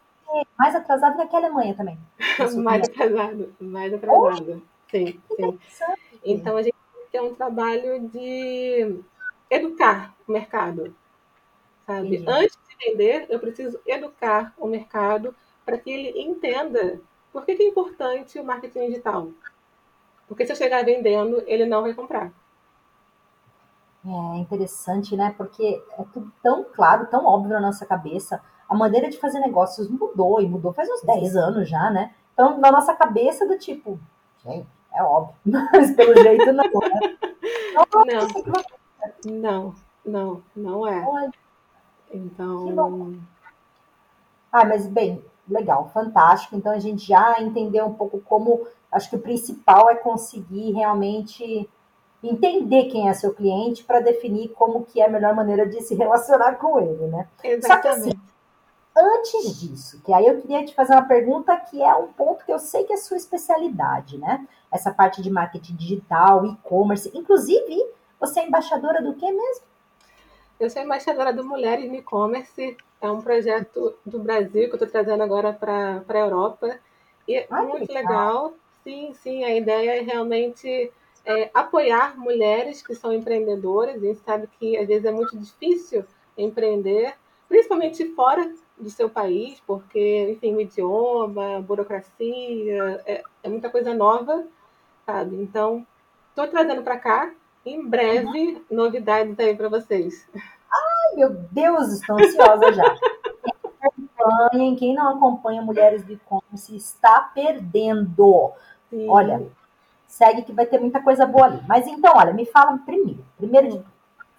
[0.57, 1.97] mais atrasado que a Alemanha também.
[2.63, 4.63] mais atrasado, mais atrasado.
[4.89, 5.59] Sim, sim.
[6.23, 6.75] Então a gente
[7.11, 8.99] tem um trabalho de
[9.49, 10.95] educar o mercado,
[11.85, 12.07] sabe?
[12.17, 12.25] Entendi.
[12.27, 15.35] Antes de vender, eu preciso educar o mercado
[15.65, 16.99] para que ele entenda
[17.31, 19.29] por que, que é importante o marketing digital.
[20.27, 22.31] Porque se eu chegar vendendo, ele não vai comprar.
[24.05, 25.33] É interessante, né?
[25.37, 29.89] Porque é tudo tão claro, tão óbvio na nossa cabeça a maneira de fazer negócios
[29.89, 32.13] mudou, e mudou faz uns 10 anos já, né?
[32.33, 33.99] Então, na nossa cabeça, do tipo,
[34.43, 37.17] gente, é óbvio, mas pelo jeito não, né?
[39.25, 41.31] Não, não, não, não é.
[42.11, 43.15] Então.
[44.51, 46.55] Ah, mas bem, legal, fantástico.
[46.55, 48.67] Então a gente já entendeu um pouco como.
[48.91, 51.69] Acho que o principal é conseguir realmente
[52.23, 55.95] entender quem é seu cliente para definir como que é a melhor maneira de se
[55.95, 57.27] relacionar com ele, né?
[57.43, 57.67] Exatamente.
[57.67, 58.11] Só que assim,
[58.97, 62.53] antes disso, que aí eu queria te fazer uma pergunta que é um ponto que
[62.53, 64.47] eu sei que é sua especialidade, né?
[64.71, 67.11] Essa parte de marketing digital, e-commerce.
[67.13, 67.85] Inclusive,
[68.19, 69.65] você é embaixadora do que mesmo?
[70.57, 72.77] Eu sou embaixadora do Mulheres no E-Commerce.
[73.01, 76.79] É um projeto do Brasil que eu estou trazendo agora para a Europa.
[77.27, 78.03] E é Ai, muito legal.
[78.03, 78.53] legal.
[78.83, 79.43] Sim, sim.
[79.43, 80.91] A ideia é realmente
[81.25, 83.95] é, apoiar mulheres que são empreendedoras.
[83.95, 86.05] A gente sabe que às vezes é muito difícil
[86.37, 87.15] empreender,
[87.49, 94.45] principalmente fora do seu país, porque, enfim, o idioma, burocracia, é, é muita coisa nova,
[95.05, 95.35] sabe?
[95.35, 95.85] Então,
[96.29, 97.33] estou trazendo para cá
[97.65, 100.27] em breve, novidades aí para vocês.
[100.35, 102.95] Ai, meu Deus, estou ansiosa já.
[103.81, 108.51] Acompanhem, quem não acompanha Mulheres do E-Commerce está perdendo.
[108.89, 109.09] Sim.
[109.09, 109.47] Olha,
[110.07, 111.61] segue que vai ter muita coisa boa ali.
[111.67, 113.25] Mas então, olha, me fala primeiro.
[113.37, 113.93] Primeiro de tudo,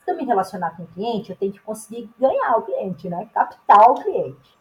[0.04, 3.28] se eu me relacionar com o cliente, eu tenho que conseguir ganhar o cliente, né?
[3.34, 4.56] Captar o cliente.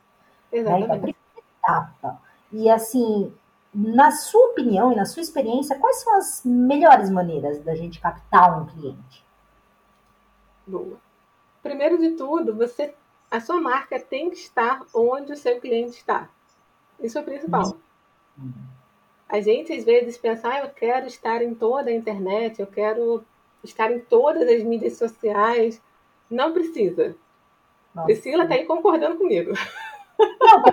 [0.52, 0.88] Exatamente.
[0.88, 0.96] Né?
[0.96, 1.20] Então, primeira
[1.60, 2.22] etapa.
[2.52, 3.34] E assim,
[3.76, 8.62] na sua opinião e na sua experiência, quais são as melhores maneiras da gente captar
[8.62, 9.26] um cliente?
[10.66, 10.98] Boa.
[11.62, 12.96] Primeiro de tudo, você,
[13.30, 16.30] a sua marca tem que estar onde o seu cliente está.
[17.02, 17.76] Isso é o principal.
[18.38, 18.54] Uhum.
[19.28, 23.26] A gente às vezes pensa, ah, eu quero estar em toda a internet, eu quero
[23.62, 25.82] estar em todas as mídias sociais.
[26.30, 27.16] Não precisa.
[27.94, 28.06] Nossa.
[28.06, 29.52] Priscila está aí concordando comigo.
[30.18, 30.64] Não,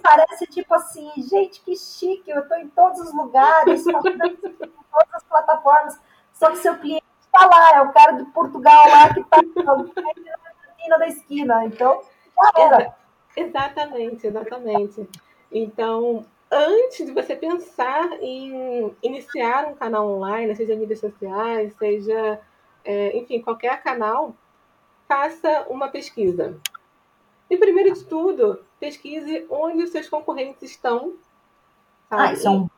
[0.00, 5.22] parece tipo assim, gente, que chique, eu estou em todos os lugares, em todas as
[5.24, 6.00] plataformas,
[6.32, 9.40] só que seu cliente está lá, é o cara de Portugal lá que está
[10.88, 12.02] na da esquina, então
[12.56, 12.94] já.
[13.36, 15.08] Exatamente, exatamente.
[15.52, 22.40] Então, antes de você pensar em iniciar um canal online, seja mídias sociais, seja,
[22.84, 24.34] é, enfim, qualquer canal,
[25.06, 26.58] faça uma pesquisa.
[27.50, 31.14] E primeiro de tudo, pesquise onde os seus concorrentes estão.
[32.08, 32.22] Sabe?
[32.22, 32.70] Ah, isso é um,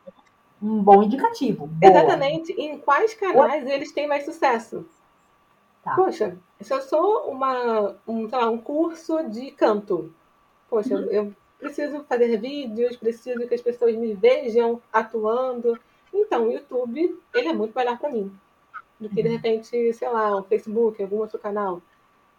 [0.62, 1.66] um bom indicativo.
[1.66, 1.92] Boa.
[1.92, 2.52] Exatamente.
[2.52, 4.86] Em quais canais eles têm mais sucesso.
[5.84, 5.94] Tá.
[5.94, 10.12] Poxa, se eu sou uma, um, lá, um curso de canto,
[10.70, 11.10] poxa, uhum.
[11.10, 15.78] eu preciso fazer vídeos, preciso que as pessoas me vejam atuando.
[16.14, 18.32] Então, o YouTube, ele é muito melhor para mim
[18.98, 19.34] do que, de uhum.
[19.34, 21.82] repente, sei lá, o Facebook, algum outro canal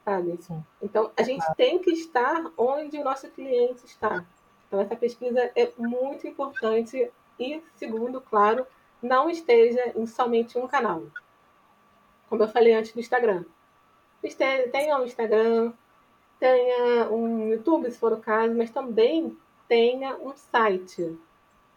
[0.03, 0.37] sabe?
[0.41, 0.63] Sim.
[0.81, 4.25] Então, a gente tem que estar onde o nosso cliente está.
[4.67, 8.65] Então, essa pesquisa é muito importante e, segundo, claro,
[9.01, 11.03] não esteja em somente um canal.
[12.29, 13.43] Como eu falei antes do Instagram.
[14.71, 15.73] Tenha um Instagram,
[16.39, 19.37] tenha um YouTube, se for o caso, mas também
[19.67, 21.17] tenha um site.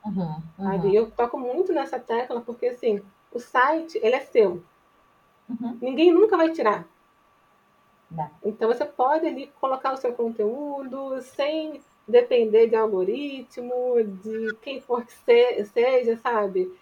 [0.05, 0.93] Uhum, uhum.
[0.93, 4.63] Eu toco muito nessa tecla porque, assim, o site, ele é seu.
[5.49, 5.79] Uhum.
[5.83, 6.87] Ninguém nunca vai tirar.
[8.45, 15.05] Então você pode ali colocar o seu conteúdo sem depender de algoritmo, de quem for
[15.05, 16.73] que seja, sabe?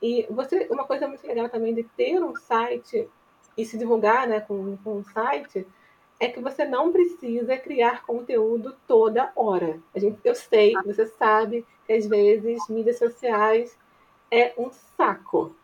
[0.00, 3.08] E você, uma coisa muito legal também de ter um site
[3.56, 5.66] e se divulgar né, com, com um site
[6.18, 9.80] é que você não precisa criar conteúdo toda hora.
[9.94, 13.76] A gente, eu sei, você sabe que às vezes mídias sociais
[14.30, 15.54] é um saco.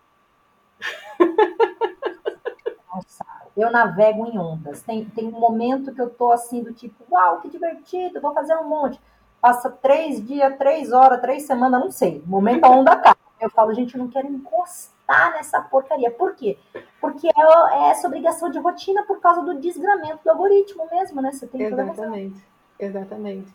[0.80, 4.82] É um saco eu navego em ondas.
[4.82, 8.56] Tem, tem um momento que eu tô assim, do tipo, uau, que divertido, vou fazer
[8.56, 9.00] um monte.
[9.40, 12.22] Passa três dias, três horas, três semanas, não sei.
[12.26, 13.14] Momento a onda cai.
[13.40, 16.10] Eu falo, gente, eu não quero encostar nessa porcaria.
[16.10, 16.58] Por quê?
[17.00, 21.32] Porque é, é essa obrigação de rotina por causa do desgramento do algoritmo mesmo, né?
[21.32, 22.44] Você tem Exatamente.
[22.78, 23.54] Exatamente.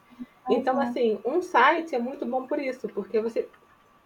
[0.49, 0.85] Então, é.
[0.85, 3.47] assim, um site é muito bom por isso, porque você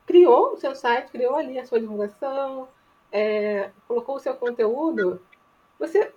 [0.06, 2.68] criou o seu site, criou ali a sua divulgação,
[3.12, 5.22] é, colocou o seu conteúdo,
[5.80, 6.12] você,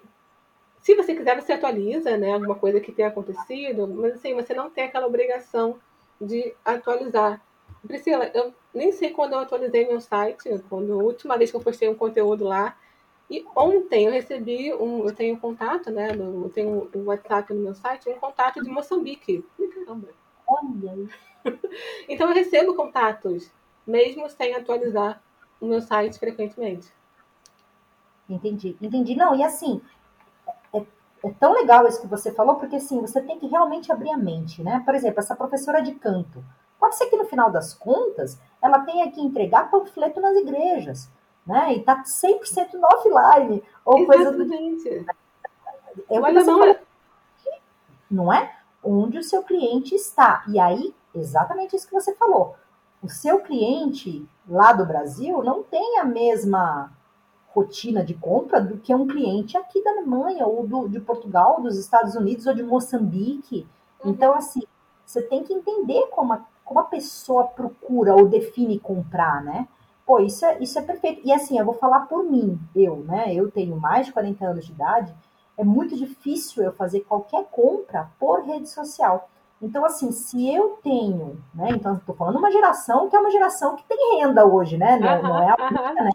[0.81, 2.33] se você quiser, você atualiza, né?
[2.33, 5.79] Alguma coisa que tenha acontecido, mas assim, você não tem aquela obrigação
[6.21, 7.41] de atualizar.
[7.87, 11.61] Priscila, eu nem sei quando eu atualizei meu site, quando a última vez que eu
[11.61, 12.77] postei um conteúdo lá.
[13.31, 16.11] E ontem eu recebi um, eu tenho um contato, né?
[16.11, 19.45] Eu tenho um WhatsApp no meu site, um contato de Moçambique.
[19.87, 20.09] Caramba.
[20.47, 21.09] Olha.
[22.09, 23.51] então eu recebo contatos,
[23.87, 25.23] mesmo sem atualizar
[25.61, 26.89] o meu site frequentemente.
[28.31, 29.15] Entendi, entendi.
[29.15, 29.83] Não, e assim,
[30.73, 30.83] é,
[31.25, 34.17] é, tão legal isso que você falou, porque assim, você tem que realmente abrir a
[34.17, 34.83] mente, né?
[34.85, 36.43] Por exemplo, essa professora de canto,
[36.81, 41.11] Pode ser que no final das contas ela tenha que entregar panfleto nas igrejas,
[41.47, 41.75] né?
[41.75, 44.07] E tá 100% no offline ou Exatamente.
[44.07, 45.21] coisa do
[46.09, 46.77] é Olha, não, falou,
[48.11, 48.57] não é?
[48.83, 50.43] Onde o seu cliente está.
[50.49, 52.57] E aí, exatamente isso que você falou.
[53.03, 56.91] O seu cliente lá do Brasil não tem a mesma
[57.53, 61.77] rotina de compra do que um cliente aqui da Alemanha, ou do, de Portugal, dos
[61.77, 63.67] Estados Unidos, ou de Moçambique.
[64.05, 64.11] Uhum.
[64.11, 64.63] Então, assim,
[65.05, 69.67] você tem que entender como a, como a pessoa procura ou define comprar, né?
[70.07, 71.23] Pô, isso é, isso é perfeito.
[71.25, 73.35] E assim, eu vou falar por mim, eu, né?
[73.35, 75.15] Eu tenho mais de 40 anos de idade,
[75.57, 79.29] é muito difícil eu fazer qualquer compra por rede social.
[79.61, 81.69] Então, assim, se eu tenho, né?
[81.71, 84.99] Então, estou falando uma geração que é uma geração que tem renda hoje, né?
[84.99, 86.05] Não, uhum, não é a uhum.
[86.05, 86.11] né?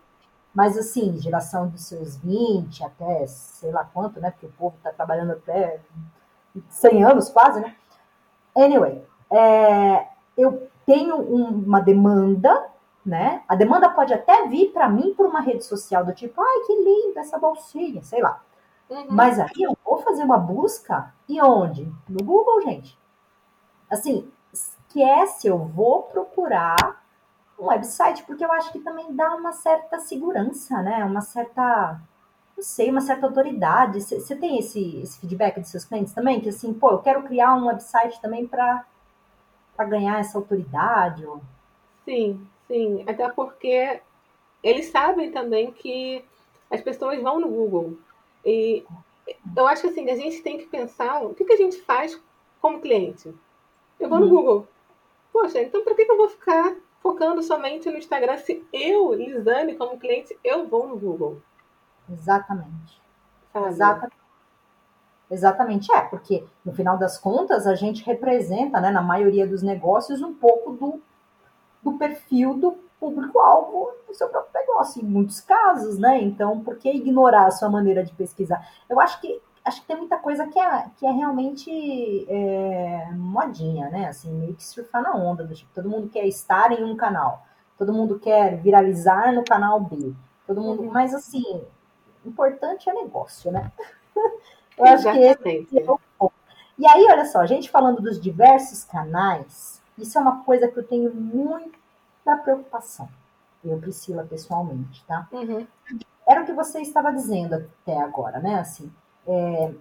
[0.55, 4.31] Mas, assim, geração dos seus 20 até sei lá quanto, né?
[4.31, 5.81] Porque o povo está trabalhando até
[6.69, 7.75] 100 anos quase, né?
[8.55, 12.67] Anyway, é, eu tenho uma demanda,
[13.05, 13.43] né?
[13.49, 16.73] A demanda pode até vir para mim por uma rede social do tipo, ai, que
[16.73, 18.41] linda essa bolsinha, sei lá.
[18.89, 19.07] Uhum.
[19.09, 21.91] Mas aí eu vou fazer uma busca e onde?
[22.07, 22.97] No Google, gente.
[23.89, 27.03] Assim, esquece, eu vou procurar
[27.59, 31.03] um website, porque eu acho que também dá uma certa segurança, né?
[31.05, 31.99] Uma certa,
[32.55, 34.01] não sei, uma certa autoridade.
[34.01, 36.41] Você tem esse, esse feedback dos seus clientes também?
[36.41, 38.85] Que assim, pô, eu quero criar um website também para
[39.87, 41.25] ganhar essa autoridade?
[41.25, 41.41] Ou...
[42.03, 43.03] Sim, sim.
[43.07, 44.01] Até porque
[44.61, 46.23] eles sabem também que
[46.69, 47.97] as pessoas vão no Google.
[48.43, 48.83] E
[49.55, 52.19] eu acho que assim, a gente tem que pensar o que, que a gente faz
[52.59, 53.33] como cliente.
[53.99, 54.35] Eu vou no uhum.
[54.35, 54.67] Google.
[55.31, 59.75] Poxa, então por que, que eu vou ficar focando somente no Instagram se eu, Lisane,
[59.75, 61.39] como cliente, eu vou no Google?
[62.11, 62.99] Exatamente.
[63.53, 63.67] Sabe?
[63.67, 64.25] Exatamente.
[65.29, 70.19] Exatamente, é, porque no final das contas a gente representa, né, na maioria dos negócios,
[70.23, 71.01] um pouco do,
[71.83, 76.21] do perfil do público-alvo do seu próprio negócio, em muitos casos, né?
[76.23, 78.67] Então, por que ignorar a sua maneira de pesquisar?
[78.89, 83.89] Eu acho que acho que tem muita coisa que é, que é realmente é, modinha,
[83.89, 84.08] né?
[84.08, 87.43] Assim, meio que surfar na onda, do tipo, todo mundo quer estar em um canal,
[87.78, 90.13] todo mundo quer viralizar no canal B,
[90.45, 90.91] todo mundo, uhum.
[90.91, 91.63] mas assim,
[92.23, 93.71] importante é negócio, né?
[94.78, 96.34] Eu acho que esse é o ponto.
[96.78, 100.78] E aí, olha só, a gente falando dos diversos canais, isso é uma coisa que
[100.78, 101.80] eu tenho muito
[102.25, 103.08] da preocupação.
[103.63, 105.30] Eu, Priscila, pessoalmente, tá?
[105.32, 105.65] Uhum.
[106.28, 108.60] Era o que você estava dizendo até agora, né?
[108.60, 108.91] Assim,
[109.27, 109.73] é,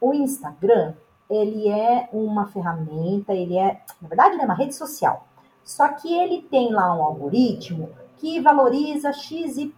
[0.00, 0.94] o Instagram,
[1.28, 5.26] ele é uma ferramenta, ele é, na verdade, ele é uma rede social.
[5.64, 9.72] Só que ele tem lá um algoritmo que valoriza XYZ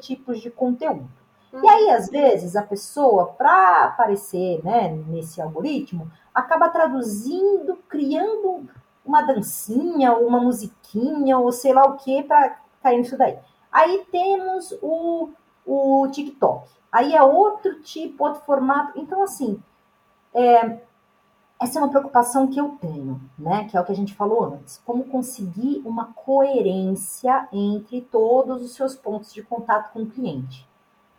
[0.00, 1.08] tipos de conteúdo.
[1.62, 8.68] E aí, às vezes, a pessoa, para aparecer né, nesse algoritmo, acaba traduzindo, criando
[9.04, 13.38] uma dancinha, uma musiquinha, ou sei lá o que, para cair nisso daí.
[13.70, 15.30] Aí temos o,
[15.64, 16.68] o TikTok.
[16.94, 18.96] Aí é outro tipo, outro formato.
[18.96, 19.60] Então, assim,
[20.32, 20.78] é,
[21.60, 23.66] essa é uma preocupação que eu tenho, né?
[23.68, 24.80] Que é o que a gente falou antes.
[24.86, 30.68] Como conseguir uma coerência entre todos os seus pontos de contato com o cliente.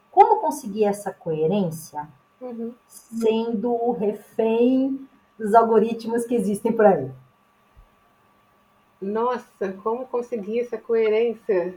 [0.10, 2.08] Como conseguir essa coerência
[2.40, 2.74] uhum.
[2.88, 5.06] sendo refém
[5.38, 7.12] dos algoritmos que existem por aí?
[9.02, 11.76] Nossa, como conseguir essa coerência?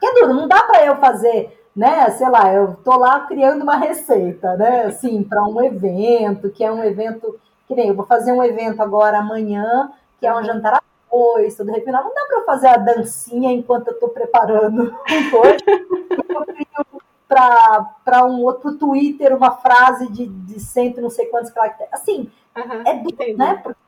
[0.00, 2.10] Que duro, não dá para eu fazer, né?
[2.10, 4.84] Sei lá, eu tô lá criando uma receita, né?
[4.84, 8.82] Assim, para um evento, que é um evento que nem eu vou fazer um evento
[8.82, 12.04] agora amanhã, que é um jantar a dois, tudo refinado.
[12.04, 15.58] Não dá para eu fazer a dancinha enquanto eu tô preparando um coisa.
[18.04, 21.92] para um outro Twitter uma frase de, de cento não sei quantos caracteres.
[21.92, 23.54] Assim, uhum, é duro, né?
[23.62, 23.82] Porque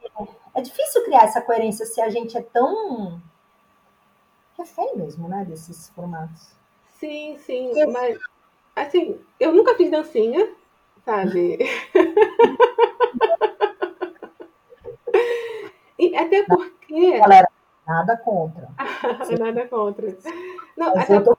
[0.54, 3.20] é difícil criar essa coerência se a gente é tão
[4.56, 6.54] refém mesmo, né, desses formatos.
[7.04, 8.18] Sim, sim, mas
[8.74, 10.50] assim, eu nunca fiz dancinha,
[11.04, 11.58] sabe?
[15.98, 17.18] e até porque.
[17.18, 17.46] Galera,
[17.86, 18.70] nada contra.
[19.38, 20.16] nada contra.
[20.74, 21.36] Não, até, tô...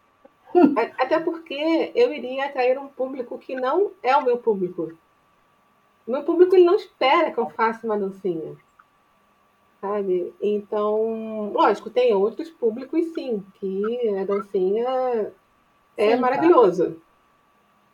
[1.00, 4.94] até porque eu iria atrair um público que não é o meu público.
[6.06, 8.56] O meu público ele não espera que eu faça uma dancinha
[9.82, 10.34] sabe?
[10.42, 15.34] Então, lógico, tem outros públicos sim, que a dancinha
[15.98, 17.02] é sim, maravilhoso.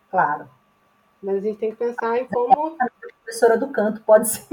[0.09, 0.49] Claro.
[1.21, 2.75] Mas a gente tem que pensar em como.
[2.81, 2.87] A
[3.21, 4.45] professora do canto pode ser.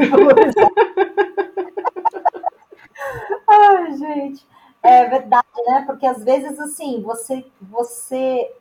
[3.48, 4.46] Ai, gente.
[4.82, 5.84] É verdade, né?
[5.86, 8.54] Porque às vezes, assim, você, você.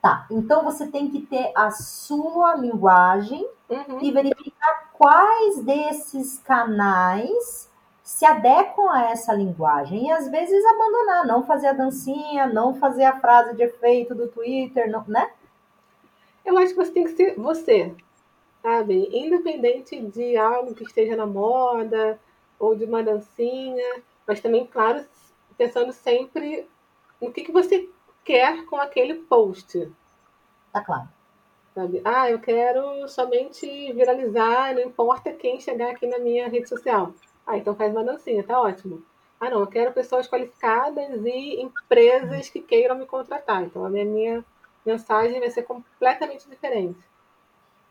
[0.00, 3.98] Tá, então você tem que ter a sua linguagem uhum.
[4.00, 7.67] e verificar quais desses canais
[8.08, 13.04] se adequam a essa linguagem e às vezes abandonar, não fazer a dancinha, não fazer
[13.04, 15.30] a frase de efeito do Twitter, não, né?
[16.42, 17.94] Eu acho que você tem que ser você,
[18.62, 19.10] sabe?
[19.12, 22.18] Independente de algo que esteja na moda
[22.58, 25.04] ou de uma dancinha, mas também, claro,
[25.58, 26.66] pensando sempre
[27.20, 27.90] no que, que você
[28.24, 29.86] quer com aquele post.
[30.72, 31.10] Tá claro.
[31.74, 32.00] Sabe?
[32.02, 37.12] Ah, eu quero somente viralizar, não importa quem chegar aqui na minha rede social.
[37.48, 39.02] Ah, então faz uma dancinha, tá ótimo.
[39.40, 43.62] Ah, não, eu quero pessoas qualificadas e empresas que queiram me contratar.
[43.62, 44.44] Então a minha, minha
[44.84, 46.98] mensagem vai ser completamente diferente.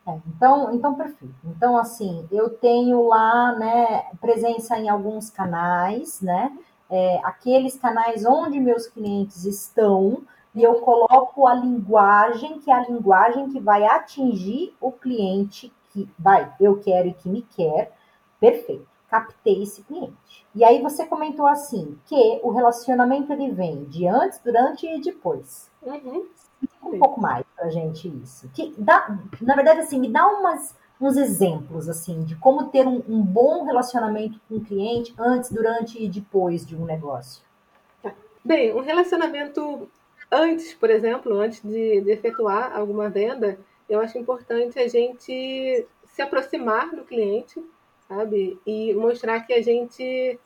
[0.07, 1.33] É, então, então, perfeito.
[1.43, 6.55] Então, assim, eu tenho lá, né, presença em alguns canais, né,
[6.89, 10.21] é, aqueles canais onde meus clientes estão,
[10.53, 16.07] e eu coloco a linguagem, que é a linguagem que vai atingir o cliente que
[16.17, 17.91] vai, eu quero e que me quer.
[18.39, 18.96] Perfeito.
[19.09, 20.45] Captei esse cliente.
[20.53, 25.69] E aí você comentou assim, que o relacionamento ele vem de antes, durante e depois.
[25.81, 26.27] Uhum.
[26.83, 28.49] Um pouco mais pra gente isso.
[28.53, 33.03] Que dá, na verdade, assim, me dá umas, uns exemplos, assim, de como ter um,
[33.07, 37.45] um bom relacionamento com o cliente antes, durante e depois de um negócio.
[38.43, 39.89] Bem, um relacionamento
[40.31, 46.21] Antes, por exemplo, antes de, de efetuar alguma venda, eu acho importante a gente se
[46.21, 47.63] aproximar do cliente,
[48.07, 48.59] sabe?
[48.65, 50.39] E mostrar que a gente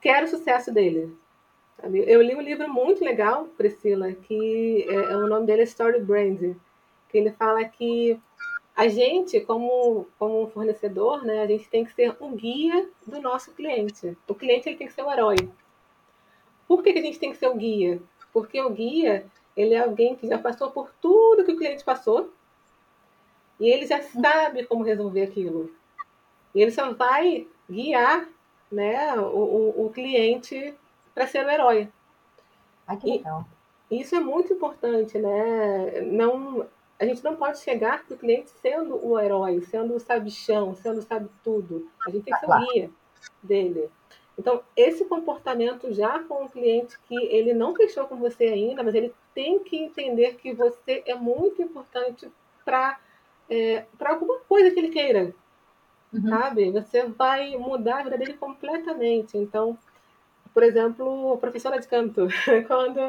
[0.00, 1.14] quer o sucesso dele.
[1.80, 2.04] Sabe?
[2.06, 6.00] Eu li um livro muito legal, Priscila, que é, é, o nome dele é Story
[6.00, 6.54] Brand,
[7.08, 8.18] que ele fala que
[8.76, 13.52] a gente, como, como fornecedor, né, a gente tem que ser um guia do nosso
[13.52, 14.16] cliente.
[14.26, 15.36] O cliente ele tem que ser o herói.
[16.66, 18.00] Por que, que a gente tem que ser o guia?
[18.32, 22.32] Porque o guia, ele é alguém que já passou por tudo que o cliente passou
[23.58, 25.70] e ele já sabe como resolver aquilo.
[26.54, 28.28] E ele só vai guiar
[28.70, 30.74] né, o, o, o cliente
[31.14, 31.88] para ser o herói.
[32.86, 33.44] Ai, que legal.
[33.90, 36.00] E isso é muito importante, né?
[36.02, 36.66] Não,
[36.98, 40.98] a gente não pode chegar para o cliente sendo o herói, sendo o sabichão, sendo
[40.98, 41.88] o sabe tudo.
[42.06, 42.90] A gente tem que ser o guia
[43.42, 43.90] dele.
[44.38, 48.94] Então, esse comportamento já com o cliente que ele não fechou com você ainda, mas
[48.94, 52.30] ele tem que entender que você é muito importante
[52.64, 52.98] para
[53.48, 55.34] é, alguma coisa que ele queira,
[56.12, 56.28] uhum.
[56.28, 56.70] sabe?
[56.72, 59.36] Você vai mudar a vida dele completamente.
[59.36, 59.78] Então,
[60.52, 62.28] por exemplo, professora de canto,
[62.66, 63.00] quando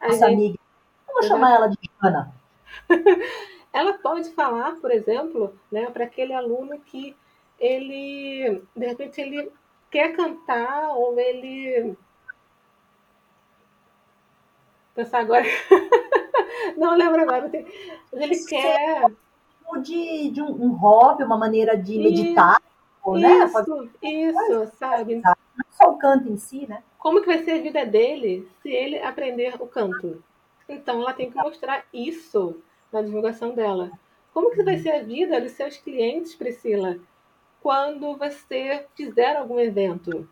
[0.00, 0.34] a Nossa gente...
[0.34, 0.58] amiga,
[1.06, 2.34] vamos chamar ela de Ana.
[3.72, 7.16] ela pode falar, por exemplo, né, para aquele aluno que
[7.58, 9.50] ele, de repente, ele
[9.90, 11.96] quer cantar ou ele.
[14.94, 15.44] Pensar agora.
[16.76, 17.50] não lembro agora.
[18.12, 19.06] Ele quer.
[19.80, 22.60] De, de um, um hobby, uma maneira de meditar.
[22.60, 23.48] Isso, né?
[23.48, 23.90] Pode...
[24.02, 25.16] isso, sabe?
[25.16, 26.82] Não só o canto em si, né?
[26.98, 30.22] Como que vai ser a vida dele se ele aprender o canto?
[30.68, 32.56] Então ela tem que mostrar isso
[32.92, 33.90] na divulgação dela.
[34.32, 36.98] Como que vai ser a vida dos seus clientes, Priscila,
[37.62, 40.28] quando você fizer algum evento.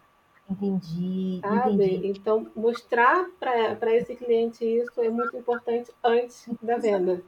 [0.51, 1.73] Entendi, sabe?
[1.73, 2.09] entendi.
[2.09, 7.23] Então, mostrar para esse cliente isso é muito importante antes da venda.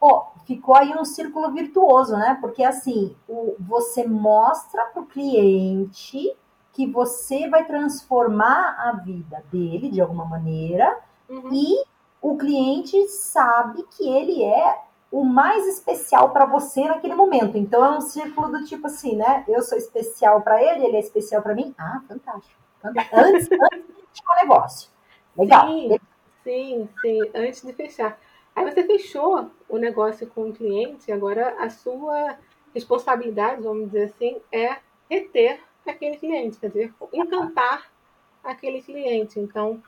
[0.00, 2.38] Oh, ficou aí um círculo virtuoso, né?
[2.40, 6.34] Porque assim, o, você mostra para o cliente
[6.72, 11.52] que você vai transformar a vida dele de alguma maneira uhum.
[11.52, 11.84] e
[12.22, 14.78] o cliente sabe que ele é
[15.10, 17.58] o mais especial para você naquele momento.
[17.58, 19.44] Então é um círculo do tipo assim, né?
[19.48, 21.74] Eu sou especial para ele, ele é especial para mim.
[21.76, 22.60] Ah, fantástico.
[22.80, 23.16] fantástico.
[23.16, 24.90] Antes, antes de fechar o negócio.
[25.36, 25.66] Legal.
[25.66, 25.98] Sim,
[26.44, 28.18] sim, sim, antes de fechar.
[28.60, 32.36] Aí você fechou o negócio com o cliente, agora a sua
[32.74, 34.76] responsabilidade, vamos dizer assim, é
[35.08, 37.90] reter aquele cliente, quer dizer, encantar
[38.44, 39.40] aquele cliente.
[39.40, 39.82] Então,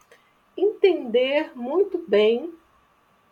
[0.57, 2.51] entender muito bem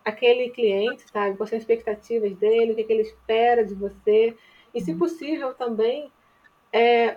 [0.05, 1.39] aquele cliente, sabe?
[1.39, 4.37] Quais são as expectativas dele, o que, que ele espera de você.
[4.75, 6.13] E, se possível, também
[6.71, 7.17] é,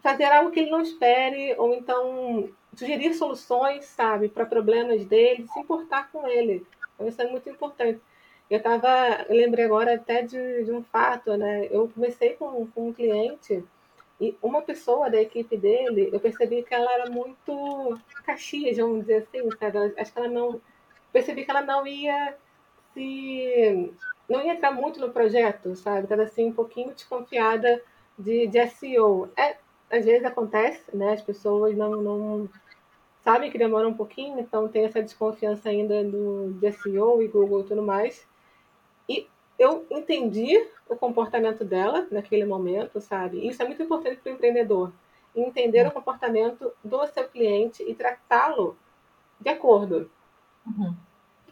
[0.00, 5.60] fazer algo que ele não espere, ou então sugerir soluções, sabe, para problemas dele, se
[5.60, 6.66] importar com ele.
[6.94, 8.00] Então, isso é muito importante.
[8.50, 11.66] Eu estava, lembrei agora até de, de, um fato, né?
[11.70, 13.64] Eu comecei com, com um cliente
[14.20, 19.26] e uma pessoa da equipe dele, eu percebi que ela era muito caxias, vamos dizer
[19.26, 19.94] assim, sabe?
[19.98, 20.60] Acho que ela não
[21.12, 22.36] percebi que ela não ia
[22.92, 23.92] se
[24.28, 26.04] não ia entrar muito no projeto, sabe?
[26.04, 27.82] Estava assim um pouquinho desconfiada
[28.18, 29.30] de, de SEO.
[29.36, 29.56] É,
[29.90, 31.12] às vezes acontece, né?
[31.12, 32.48] As pessoas não, não
[33.24, 37.62] sabem que demora um pouquinho, então tem essa desconfiança ainda do de SEO e Google
[37.62, 38.26] e tudo mais.
[39.08, 39.26] E
[39.58, 40.54] eu entendi
[40.88, 43.46] o comportamento dela naquele momento, sabe?
[43.48, 44.92] Isso é muito importante para o empreendedor.
[45.34, 48.76] entender o comportamento do seu cliente e tratá-lo
[49.40, 50.08] de acordo,
[50.64, 50.94] uhum.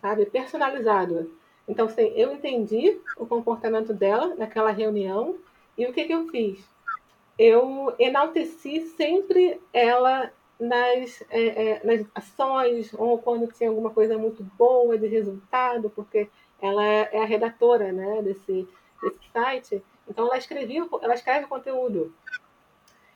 [0.00, 0.26] sabe?
[0.26, 1.32] Personalizado.
[1.66, 5.36] Então, assim, eu entendi o comportamento dela naquela reunião
[5.76, 6.64] e o que, que eu fiz?
[7.36, 10.30] Eu enalteci sempre ela
[10.62, 16.30] nas, é, é, nas ações ou quando tinha alguma coisa muito boa de resultado, porque
[16.60, 18.68] ela é, é a redatora né, desse,
[19.02, 19.82] desse site.
[20.08, 22.14] Então, ela, escrevia, ela escreve conteúdo.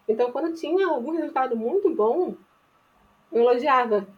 [0.08, 2.34] Então, quando tinha algum resultado muito bom,
[3.32, 4.08] eu elogiava.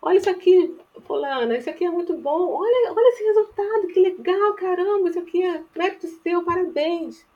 [0.00, 2.52] Olha isso aqui, fulana, isso aqui é muito bom.
[2.52, 7.26] Olha, olha esse resultado, que legal, caramba, isso aqui é mérito seu, parabéns.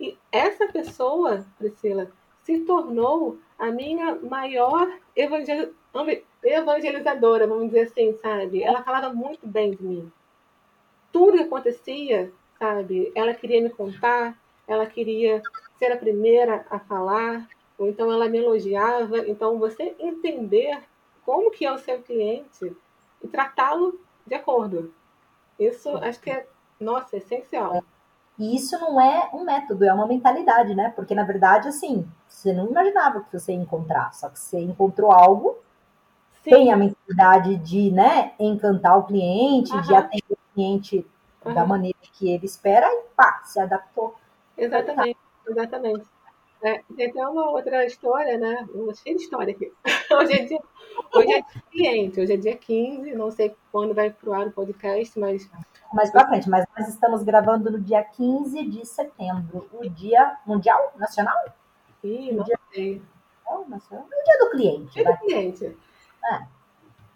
[0.00, 2.10] E essa pessoa, Priscila,
[2.42, 5.72] se tornou a minha maior evangel...
[6.42, 8.62] evangelizadora, vamos dizer assim, sabe?
[8.62, 10.12] Ela falava muito bem de mim.
[11.12, 13.12] Tudo que acontecia, sabe?
[13.14, 14.36] Ela queria me contar,
[14.66, 15.42] ela queria
[15.78, 17.48] ser a primeira a falar,
[17.78, 19.18] ou então ela me elogiava.
[19.28, 20.82] Então, você entender
[21.24, 22.72] como que é o seu cliente
[23.22, 24.92] e tratá-lo de acordo.
[25.58, 26.46] Isso acho que é,
[26.80, 27.84] nossa, é essencial.
[28.38, 30.92] E isso não é um método, é uma mentalidade, né?
[30.94, 35.12] Porque, na verdade, assim, você não imaginava que você ia encontrar, só que você encontrou
[35.12, 35.58] algo,
[36.42, 36.50] Sim.
[36.50, 41.06] tem a mentalidade de, né, encantar o cliente, de atender o cliente
[41.44, 44.14] da maneira que ele espera e pá, se adaptou.
[44.56, 46.04] Exatamente, exatamente.
[46.64, 48.66] É, tem até uma outra história, né?
[49.02, 49.70] Cheia de história aqui.
[50.10, 50.60] Hoje é, dia,
[51.12, 54.52] hoje é dia cliente, hoje é dia 15, não sei quando vai pro ar o
[54.52, 55.50] podcast, mas.
[55.92, 60.92] Mais pra frente, mas nós estamos gravando no dia 15 de setembro, o dia mundial,
[60.96, 61.36] nacional?
[62.00, 62.58] Sim, não dia...
[62.72, 63.02] sei.
[63.44, 64.06] Não, nacional.
[64.06, 64.92] O dia do cliente.
[64.94, 65.76] Dia do cliente.
[66.32, 66.46] É.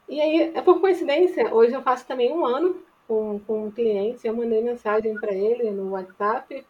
[0.08, 4.26] E aí, é por coincidência, hoje eu faço também um ano com, com um cliente,
[4.26, 6.66] eu mandei mensagem para ele no WhatsApp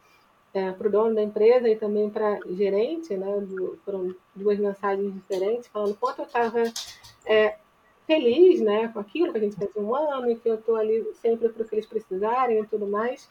[0.55, 3.41] é, para o dono da empresa e também para gerente, né?
[3.41, 6.63] Do, foram duas mensagens diferentes, falando quanto eu estava
[7.27, 7.57] é,
[8.07, 8.89] feliz, né?
[8.89, 11.63] Com aquilo que a gente fez um ano e que eu estou ali sempre para
[11.63, 13.31] o que eles precisarem e tudo mais.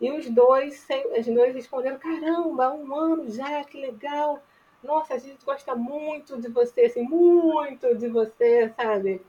[0.00, 0.86] E os dois,
[1.18, 4.42] os dois responderam: caramba, um ano já, que legal!
[4.82, 9.20] Nossa, a gente gosta muito de você, assim, muito de você, sabe?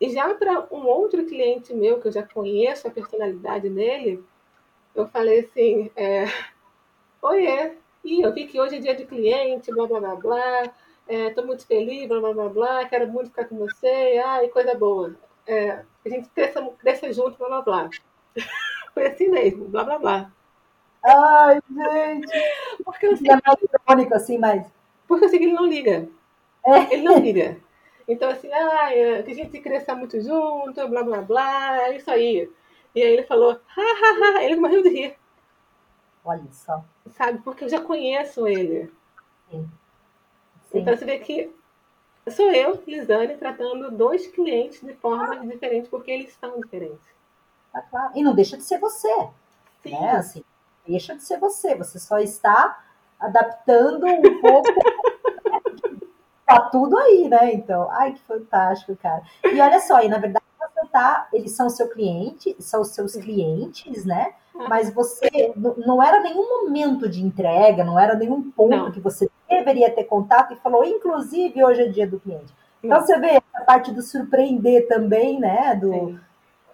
[0.00, 4.22] E já para um outro cliente meu, que eu já conheço a personalidade dele,
[4.94, 6.24] eu falei assim: é,
[7.24, 7.72] Oiê,
[8.04, 10.62] e eu vi que hoje é dia de cliente, blá blá blá blá,
[11.08, 14.74] estou é, muito feliz, blá blá blá blá, quero muito ficar com você, ai, coisa
[14.74, 15.16] boa.
[15.46, 17.90] É, a gente cresça, cresça junto, blá blá blá.
[18.92, 20.32] Foi assim mesmo, blá blá blá.
[21.02, 22.32] Ai, gente!
[22.84, 24.70] Porque eu sei é mais assim, mas.
[25.08, 26.06] Porque eu sei que ele não liga.
[26.66, 26.92] É.
[26.92, 27.56] Ele não liga.
[28.06, 28.90] Então, assim, ah,
[29.24, 32.50] que a gente cresça muito junto, blá blá blá, é isso aí.
[32.94, 35.23] E aí ele falou, ha, ha, ha, ele morreu de rir.
[36.24, 36.82] Olha só.
[37.10, 37.40] Sabe?
[37.42, 38.90] Porque eu já conheço ele.
[39.50, 39.68] Sim.
[40.70, 40.78] Sim.
[40.80, 41.54] Então você vê que
[42.30, 45.46] sou eu, Lisane, tratando dois clientes de formas ah.
[45.46, 47.06] diferentes, porque eles são diferentes.
[47.72, 48.12] Tá claro.
[48.14, 49.28] E não deixa de ser você.
[49.82, 49.90] Sim.
[49.90, 50.10] Né?
[50.12, 50.44] Assim,
[50.86, 51.74] deixa de ser você.
[51.74, 52.82] Você só está
[53.20, 54.68] adaptando um pouco.
[56.46, 57.52] tá tudo aí, né?
[57.52, 59.22] Então, ai, que fantástico, cara.
[59.44, 63.14] E olha só, e na verdade você tá, eles são seu cliente, são os seus
[63.14, 64.34] clientes, né?
[64.54, 65.52] Mas você
[65.84, 68.92] não era nenhum momento de entrega, não era nenhum ponto não.
[68.92, 72.54] que você deveria ter contato e falou, inclusive hoje é dia do cliente.
[72.82, 75.74] Então você vê a parte do surpreender também, né?
[75.74, 76.20] Do Sim.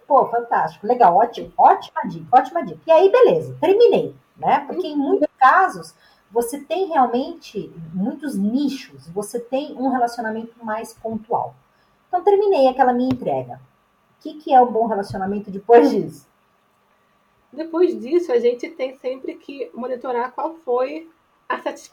[0.07, 2.81] pô, fantástico, legal, ótimo, ótima dica, ótima dica.
[2.87, 4.64] E aí, beleza, terminei, né?
[4.66, 5.95] Porque em muitos casos
[6.31, 11.55] você tem realmente muitos nichos, você tem um relacionamento mais pontual.
[12.09, 13.55] Então terminei aquela minha entrega.
[14.18, 16.30] O que, que é um bom relacionamento depois disso?
[17.53, 21.09] Depois disso, a gente tem sempre que monitorar qual foi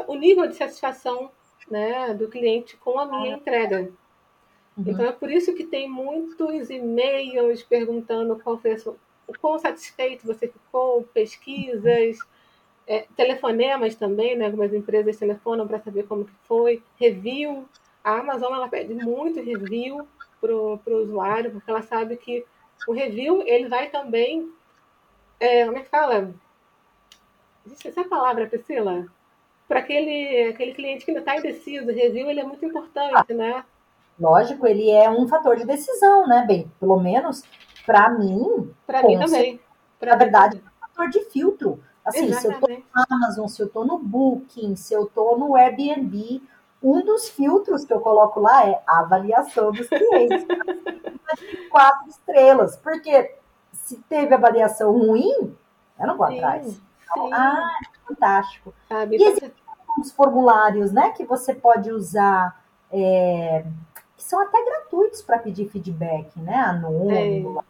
[0.07, 1.31] o nível de satisfação
[1.69, 3.91] né, do cliente com a minha entrega.
[4.77, 4.83] Uhum.
[4.85, 8.77] Então, é por isso que tem muitos e-mails perguntando qual foi a
[9.27, 12.17] o quão satisfeito você ficou, pesquisas,
[12.87, 14.45] é, telefonemas também, né?
[14.45, 17.67] Algumas empresas telefonam para saber como que foi, review.
[18.01, 20.07] A Amazon ela pede muito review
[20.39, 22.45] para o usuário, porque ela sabe que
[22.87, 24.49] o review ele vai também
[25.39, 26.33] é, como é que fala?
[27.65, 29.05] Existe essa palavra, Priscila?
[29.67, 33.65] Para aquele, aquele cliente que ainda está indeciso, review ele é muito importante, ah, né?
[34.19, 36.45] Lógico, ele é um fator de decisão, né?
[36.47, 37.43] Bem, pelo menos
[37.85, 38.73] para mim.
[38.85, 39.59] Para mim também.
[39.99, 41.83] Pra na verdade, é um fator de filtro.
[42.05, 42.41] Assim, Exatamente.
[42.41, 46.41] se eu estou no Amazon, se eu estou no Booking, se eu estou no Airbnb,
[46.81, 50.45] um dos filtros que eu coloco lá é a avaliação dos clientes.
[51.69, 52.77] quatro estrelas.
[52.77, 53.35] Porque
[53.87, 55.55] se teve avaliação ruim,
[55.97, 56.81] eu não vou sim, atrás.
[57.01, 58.73] Então, ah, fantástico.
[58.89, 59.51] Sabe, e esse
[59.97, 62.61] alguns formulários, né, que você pode usar,
[62.91, 63.63] é,
[64.17, 66.53] que são até gratuitos para pedir feedback, né?
[66.53, 67.63] Anônimo.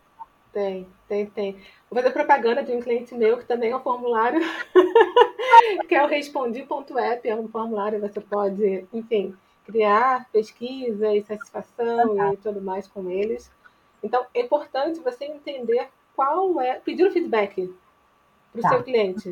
[0.52, 1.54] Tem, tem, tem.
[1.88, 4.42] Vou fazer propaganda de um cliente meu que também é um formulário,
[5.88, 12.34] que é o respondi.app, é um formulário que você pode, enfim, criar pesquisa e satisfação
[12.34, 13.52] e tudo mais com eles.
[14.02, 17.72] Então, é importante você entender qual é, pedir o feedback
[18.52, 18.70] para o tá.
[18.70, 19.32] seu cliente.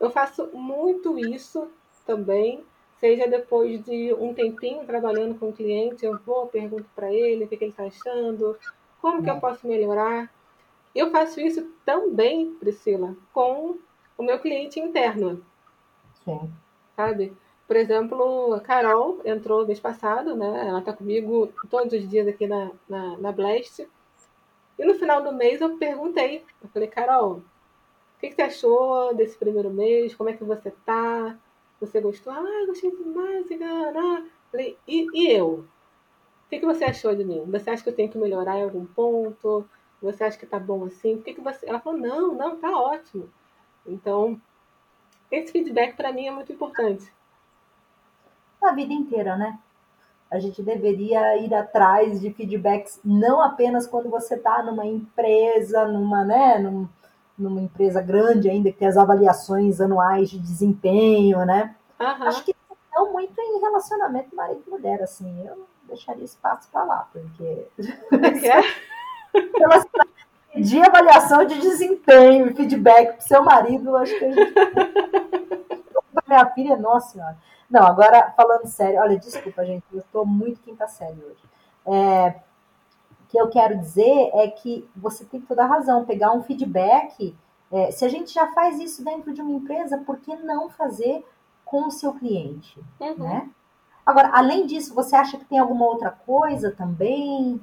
[0.00, 1.68] Eu faço muito isso
[2.06, 2.64] também,
[2.98, 7.48] seja depois de um tempinho trabalhando com o cliente, eu vou, pergunto para ele o
[7.48, 8.56] que, ele está achando,
[9.02, 10.32] como que eu posso melhorar.
[10.94, 13.76] Eu faço isso também, Priscila, com
[14.16, 15.44] o meu cliente interno.
[16.24, 16.50] Sim.
[16.96, 17.36] Sabe?
[17.66, 20.68] Por exemplo, a Carol entrou mês passado, né?
[20.68, 23.86] Ela está comigo todos os dias aqui na, na, na Blast.
[24.78, 29.14] E no final do mês eu perguntei, eu falei, Carol, o que, que você achou
[29.14, 30.14] desse primeiro mês?
[30.14, 31.38] Como é que você tá?
[31.80, 32.32] Você gostou?
[32.32, 34.24] Ah, gostei demais, enganar.
[34.50, 35.64] Falei, e, e eu?
[36.46, 37.44] O que, que você achou de mim?
[37.50, 39.68] Você acha que eu tenho que melhorar em algum ponto?
[40.00, 41.16] Você acha que tá bom assim?
[41.16, 41.66] Por que, que você.
[41.66, 43.30] Ela falou, não, não, tá ótimo.
[43.86, 44.40] Então,
[45.30, 47.12] esse feedback para mim é muito importante.
[48.62, 49.58] A vida inteira, né?
[50.34, 56.24] A gente deveria ir atrás de feedbacks não apenas quando você está numa empresa, numa,
[56.24, 56.88] né, num,
[57.38, 61.76] numa empresa grande ainda, que tem as avaliações anuais de desempenho, né?
[62.00, 62.26] Uhum.
[62.26, 62.52] Acho que
[62.92, 65.46] não muito em relacionamento marido e mulher, assim.
[65.46, 67.68] Eu deixaria espaço para lá, porque.
[68.42, 68.60] É?
[70.60, 74.54] De avaliação de desempenho e feedback pro seu marido, acho que a gente.
[76.26, 77.36] Minha filha, nossa senhora.
[77.68, 81.42] Não, agora falando sério, olha, desculpa, gente, eu estou muito quinta série hoje.
[81.86, 82.40] É,
[83.10, 87.36] o que eu quero dizer é que você tem toda a razão, pegar um feedback.
[87.72, 91.26] É, se a gente já faz isso dentro de uma empresa, por que não fazer
[91.64, 92.78] com o seu cliente?
[93.00, 93.16] Uhum.
[93.18, 93.50] Né?
[94.06, 97.60] Agora, além disso, você acha que tem alguma outra coisa também?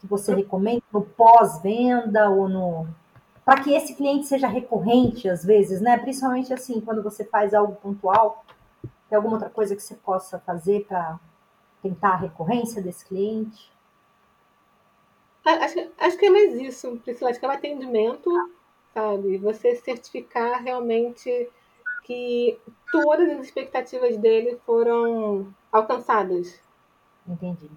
[0.00, 2.88] que você recomenda no pós-venda ou no
[3.50, 5.98] para que esse cliente seja recorrente às vezes, né?
[5.98, 8.44] Principalmente assim, quando você faz algo pontual,
[9.08, 11.18] tem alguma outra coisa que você possa fazer para
[11.82, 13.72] tentar a recorrência desse cliente?
[15.44, 18.30] Acho, acho que é mais isso, Priscila, acho que é o atendimento,
[18.94, 19.36] sabe?
[19.38, 21.50] Você certificar realmente
[22.04, 22.56] que
[22.92, 26.60] todas as expectativas dele foram alcançadas,
[27.28, 27.68] Entendi.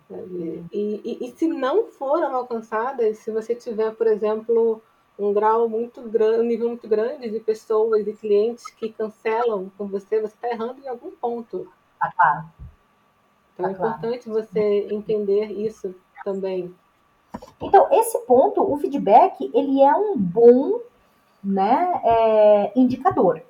[0.71, 4.81] E, e, e, se não foram alcançadas, se você tiver, por exemplo,
[5.17, 9.87] um grau muito grande, um nível muito grande de pessoas e clientes que cancelam com
[9.87, 11.71] você, você está errando em algum ponto.
[11.99, 12.45] Ah, claro.
[13.53, 15.93] Então é importante você entender isso
[16.23, 16.73] também.
[17.61, 20.79] Então, esse ponto, o feedback, ele é um bom
[21.43, 23.41] né, é, indicador.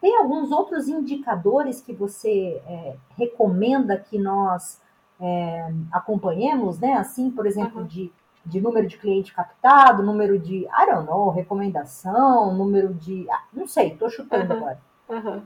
[0.00, 4.80] Tem alguns outros indicadores que você é, recomenda que nós
[5.20, 6.94] é, acompanhemos, né?
[6.94, 7.86] Assim, por exemplo, uhum.
[7.86, 8.12] de,
[8.44, 13.26] de número de cliente captado, número de, I don't know, recomendação, número de.
[13.30, 14.58] Ah, não sei, estou chutando uhum.
[14.58, 14.82] agora.
[15.08, 15.42] Uhum.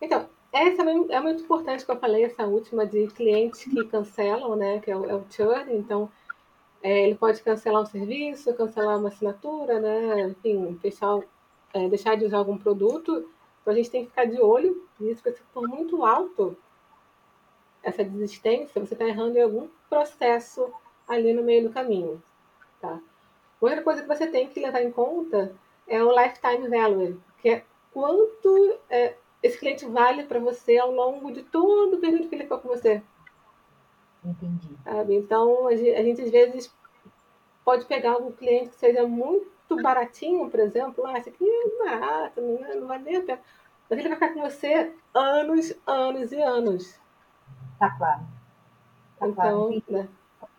[0.00, 4.80] Então, essa é muito importante que eu falei, essa última de clientes que cancelam, né?
[4.80, 6.10] Que é o, é o churn, então.
[6.80, 10.28] É, ele pode cancelar um serviço, cancelar uma assinatura, né?
[10.28, 11.18] Enfim, fechar,
[11.74, 13.28] é, deixar de usar algum produto.
[13.60, 16.56] Então a gente tem que ficar de olho nisso, porque se for muito alto,
[17.82, 20.72] essa desistência, você está errando em algum processo
[21.08, 22.22] ali no meio do caminho.
[22.80, 23.00] Tá?
[23.60, 25.52] Outra coisa que você tem que levar em conta
[25.86, 31.32] é o lifetime value, que é quanto é, esse cliente vale para você ao longo
[31.32, 33.02] de todo o período que ele ficou com você.
[34.24, 34.68] Entendi.
[34.84, 35.16] Sabe?
[35.16, 36.72] Então, a gente, a gente às vezes
[37.64, 42.40] pode pegar um cliente que seja muito baratinho, por exemplo, ah, esse aqui é barato,
[42.40, 43.40] não, é, não vale nem a pena.
[43.88, 47.00] Mas ele vai ficar com você anos, anos e anos.
[47.78, 48.22] Tá claro.
[49.18, 49.82] Tá então, claro.
[49.88, 50.08] Né?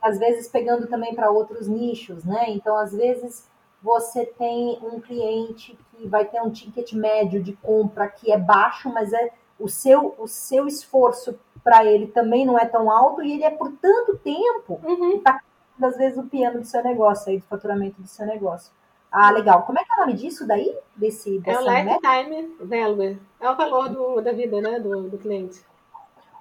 [0.01, 2.45] Às vezes pegando também para outros nichos, né?
[2.49, 3.47] Então, às vezes
[3.81, 8.89] você tem um cliente que vai ter um ticket médio de compra que é baixo,
[8.89, 13.33] mas é o seu, o seu esforço para ele também não é tão alto e
[13.33, 15.11] ele é por tanto tempo uhum.
[15.11, 15.41] que está
[15.81, 18.71] às vezes o piano do seu negócio, aí, do faturamento do seu negócio.
[19.11, 19.63] Ah, legal.
[19.63, 20.75] Como é que é o nome disso daí?
[20.95, 23.19] Desse, é o lifetime value.
[23.39, 25.61] É o valor do, da vida né, do, do cliente.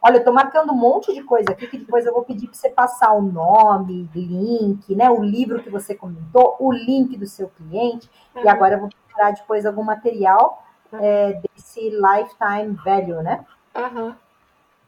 [0.08, 2.56] Olha, eu estou marcando um monte de coisa aqui que depois eu vou pedir para
[2.56, 5.10] você passar o nome, link, né?
[5.10, 8.10] O livro que você comentou, o link do seu cliente.
[8.34, 8.42] Uhum.
[8.42, 10.98] E agora eu vou preparar depois algum material uhum.
[10.98, 13.44] é, desse lifetime value, né?
[13.76, 14.14] Uhum.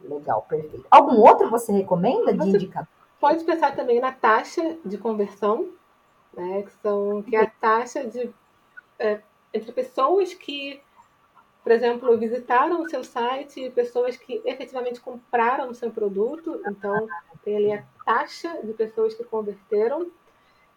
[0.01, 0.87] Legal, perfeito.
[0.91, 2.89] Algum outro você recomenda de indicador?
[3.21, 5.68] Pode pensar também na taxa de conversão,
[6.33, 6.62] né?
[6.62, 8.33] Que, são, que é a taxa de,
[8.99, 9.21] é,
[9.53, 10.81] entre pessoas que
[11.63, 17.07] por exemplo, visitaram o seu site, pessoas que efetivamente compraram o seu produto, então
[17.45, 20.11] tem ali a taxa de pessoas que converteram.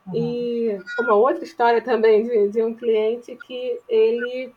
[0.06, 0.14] Uhum.
[0.14, 4.54] E uma outra história também de, de um cliente que ele.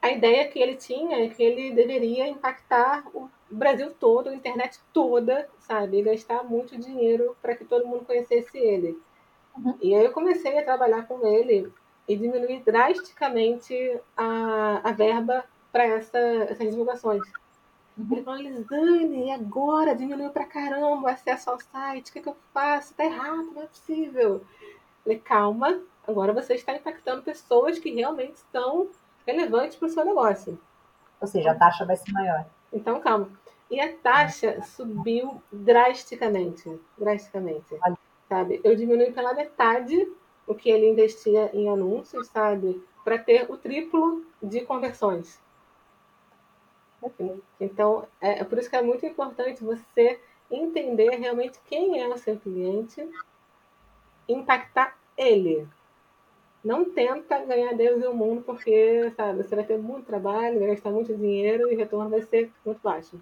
[0.00, 4.80] A ideia que ele tinha é que ele deveria impactar o Brasil todo, a internet
[4.92, 5.98] toda, sabe?
[5.98, 8.98] E gastar muito dinheiro para que todo mundo conhecesse ele.
[9.56, 9.76] Uhum.
[9.80, 11.72] E aí eu comecei a trabalhar com ele
[12.08, 17.22] e diminuir drasticamente a, a verba para essa, essas divulgações.
[17.96, 18.08] Uhum.
[18.10, 22.36] Ele falou, Lisane, agora diminuiu pra caramba o acesso ao site, o que, que eu
[22.52, 22.94] faço?
[22.94, 24.44] Tá errado, não é possível.
[25.04, 28.88] Falei, calma, agora você está impactando pessoas que realmente estão
[29.26, 30.58] relevantes para o seu negócio.
[31.20, 32.46] Ou seja, a taxa vai ser maior.
[32.72, 33.28] Então, calma.
[33.70, 36.78] E a taxa subiu drasticamente.
[36.98, 37.76] Drasticamente.
[38.28, 38.60] Sabe?
[38.64, 40.10] Eu diminui pela metade
[40.46, 42.82] o que ele investia em anúncios, sabe?
[43.04, 45.40] Para ter o triplo de conversões.
[47.60, 50.20] Então, é, é por isso que é muito importante você
[50.50, 53.08] entender realmente quem é o seu cliente,
[54.28, 55.66] impactar ele.
[56.62, 60.68] Não tenta ganhar Deus e o mundo, porque sabe, você vai ter muito trabalho, vai
[60.68, 63.20] gastar muito dinheiro e o retorno vai ser muito baixo.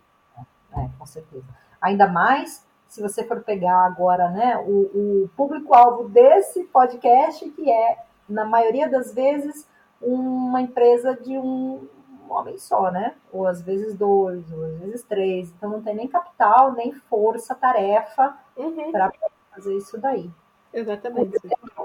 [0.76, 1.46] É, com certeza.
[1.80, 7.98] Ainda mais se você for pegar agora né, o, o público-alvo desse podcast, que é,
[8.28, 9.64] na maioria das vezes,
[10.02, 11.86] uma empresa de um
[12.28, 13.14] homem só, né?
[13.32, 15.52] Ou às vezes dois, ou às vezes três.
[15.56, 18.90] Então não tem nem capital, nem força, tarefa uhum.
[18.90, 19.12] para
[19.54, 20.28] fazer isso daí.
[20.74, 21.38] Exatamente.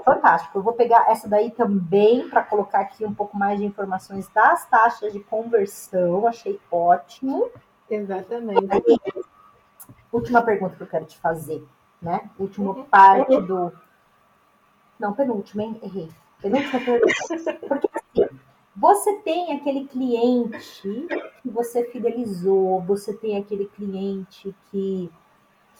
[0.04, 0.58] Fantástico.
[0.58, 4.68] Eu vou pegar essa daí também para colocar aqui um pouco mais de informações das
[4.68, 6.26] taxas de conversão.
[6.26, 7.48] Achei ótimo.
[7.88, 8.82] Exatamente.
[10.12, 11.64] Última pergunta que eu quero te fazer,
[12.00, 12.30] né?
[12.38, 12.84] Última uhum.
[12.84, 13.72] parte do.
[14.98, 15.78] Não, penúltima, hein?
[15.82, 16.08] Errei.
[16.40, 17.12] Penúltima pergunta.
[17.68, 18.28] Porque assim,
[18.74, 21.06] você tem aquele cliente
[21.42, 25.10] que você fidelizou, você tem aquele cliente que,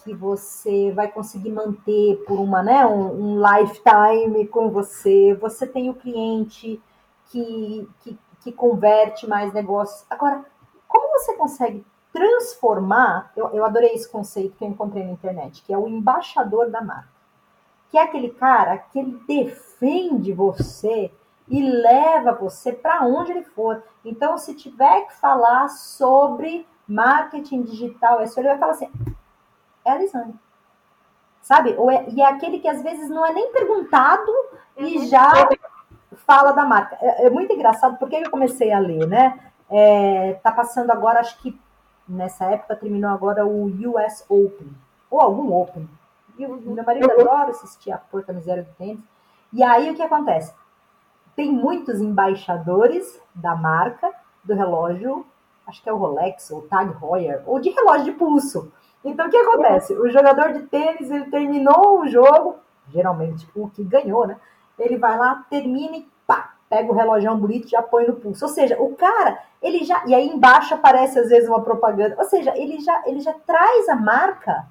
[0.03, 5.91] que você vai conseguir manter por uma, né, um, um lifetime com você, você tem
[5.91, 6.81] o cliente
[7.29, 10.03] que, que, que converte mais negócios.
[10.09, 10.43] Agora,
[10.87, 11.85] como você consegue
[12.17, 13.31] transformar?
[13.35, 16.81] Eu, eu adorei esse conceito que eu encontrei na internet, que é o embaixador da
[16.81, 17.09] marca.
[17.91, 21.11] Que é aquele cara que ele defende você
[21.47, 23.83] e leva você para onde ele for.
[24.03, 28.91] Então, se tiver que falar sobre marketing digital, ele vai falar assim:
[29.85, 30.35] é a Lisane.
[31.41, 31.75] Sabe?
[31.77, 34.31] Ou é, e é aquele que às vezes não é nem perguntado
[34.75, 35.05] e uhum.
[35.05, 35.31] já
[36.25, 36.97] fala da marca.
[36.99, 39.39] É, é, muito engraçado porque eu comecei a ler, né?
[39.69, 41.57] É, tá passando agora, acho que
[42.07, 44.69] nessa época terminou agora o US Open,
[45.09, 45.87] ou algum Open.
[46.37, 49.01] E o meu marido adora assistir a porca miséria do tênis.
[49.51, 50.53] E aí o que acontece?
[51.37, 54.11] tem muitos embaixadores da marca
[54.43, 55.23] do relógio,
[55.67, 58.71] acho que é o Rolex ou Tag Heuer, ou de relógio de pulso.
[59.05, 59.93] Então o que acontece?
[59.93, 62.55] O jogador de tênis, ele terminou o jogo,
[62.89, 64.35] geralmente o que ganhou, né?
[64.79, 66.07] Ele vai lá, termina e
[66.69, 68.45] pega o relógio bonito e já põe no pulso.
[68.45, 70.05] Ou seja, o cara, ele já.
[70.05, 72.15] E aí embaixo aparece às vezes uma propaganda.
[72.17, 74.65] Ou seja, ele já, ele já traz a marca,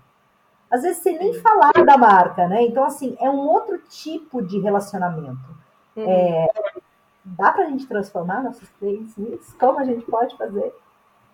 [0.71, 2.63] às vezes sem nem falar da marca, né?
[2.63, 5.57] Então, assim, é um outro tipo de relacionamento.
[5.97, 6.05] Uhum.
[6.09, 6.51] É,
[7.25, 9.57] dá para a gente transformar nossos clientes nisso?
[9.59, 10.75] Como a gente pode fazer?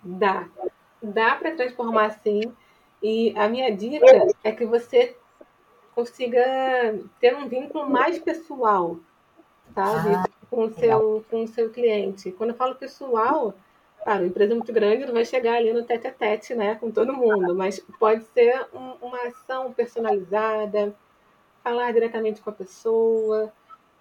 [0.02, 0.46] Dá.
[1.02, 2.52] Dá para transformar sim.
[3.02, 4.06] E a minha dica
[4.44, 5.16] é que você
[5.94, 6.40] consiga
[7.20, 8.96] ter um vínculo mais pessoal,
[9.74, 10.14] sabe?
[10.14, 12.32] Ah, com, o seu, com o seu cliente.
[12.32, 13.54] Quando eu falo pessoal,
[14.02, 17.12] claro, empresa muito grande não vai chegar ali no tete a tete, né, com todo
[17.12, 20.94] mundo, mas pode ser um, uma ação personalizada,
[21.62, 23.52] falar diretamente com a pessoa,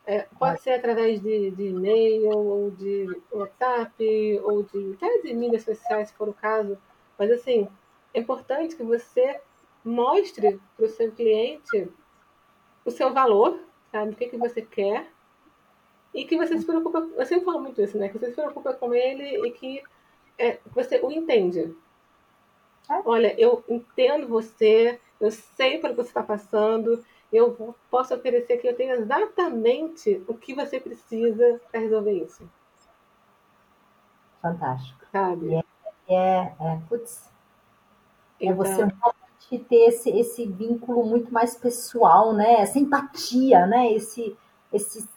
[0.06, 5.64] é, pode ser através de, de e-mail, ou de WhatsApp, ou de até de mídias
[5.64, 6.78] sociais, se for o caso.
[7.18, 7.68] Mas assim,
[8.14, 9.40] é importante que você
[9.86, 11.88] mostre para o seu cliente
[12.84, 13.60] o seu valor,
[13.92, 14.12] sabe?
[14.12, 15.08] O que, que você quer.
[16.14, 17.00] E que você se preocupa.
[17.16, 18.10] Eu sempre falo muito isso, né?
[18.10, 19.82] Que você se preocupa com ele e que
[20.38, 21.76] é, você o entende.
[22.90, 23.02] É.
[23.06, 28.68] Olha, eu entendo você, eu sei pelo que você está passando, eu posso oferecer que
[28.68, 32.50] eu tenho exatamente o que você precisa para resolver isso.
[34.42, 35.06] Fantástico.
[35.12, 35.54] Sabe?
[35.54, 35.64] É,
[36.10, 37.32] é, é putz,
[38.40, 42.62] é então, é você realmente ter esse, esse vínculo muito mais pessoal, né?
[42.62, 43.94] Essa empatia, né?
[43.94, 44.36] Esse,
[44.74, 45.08] esse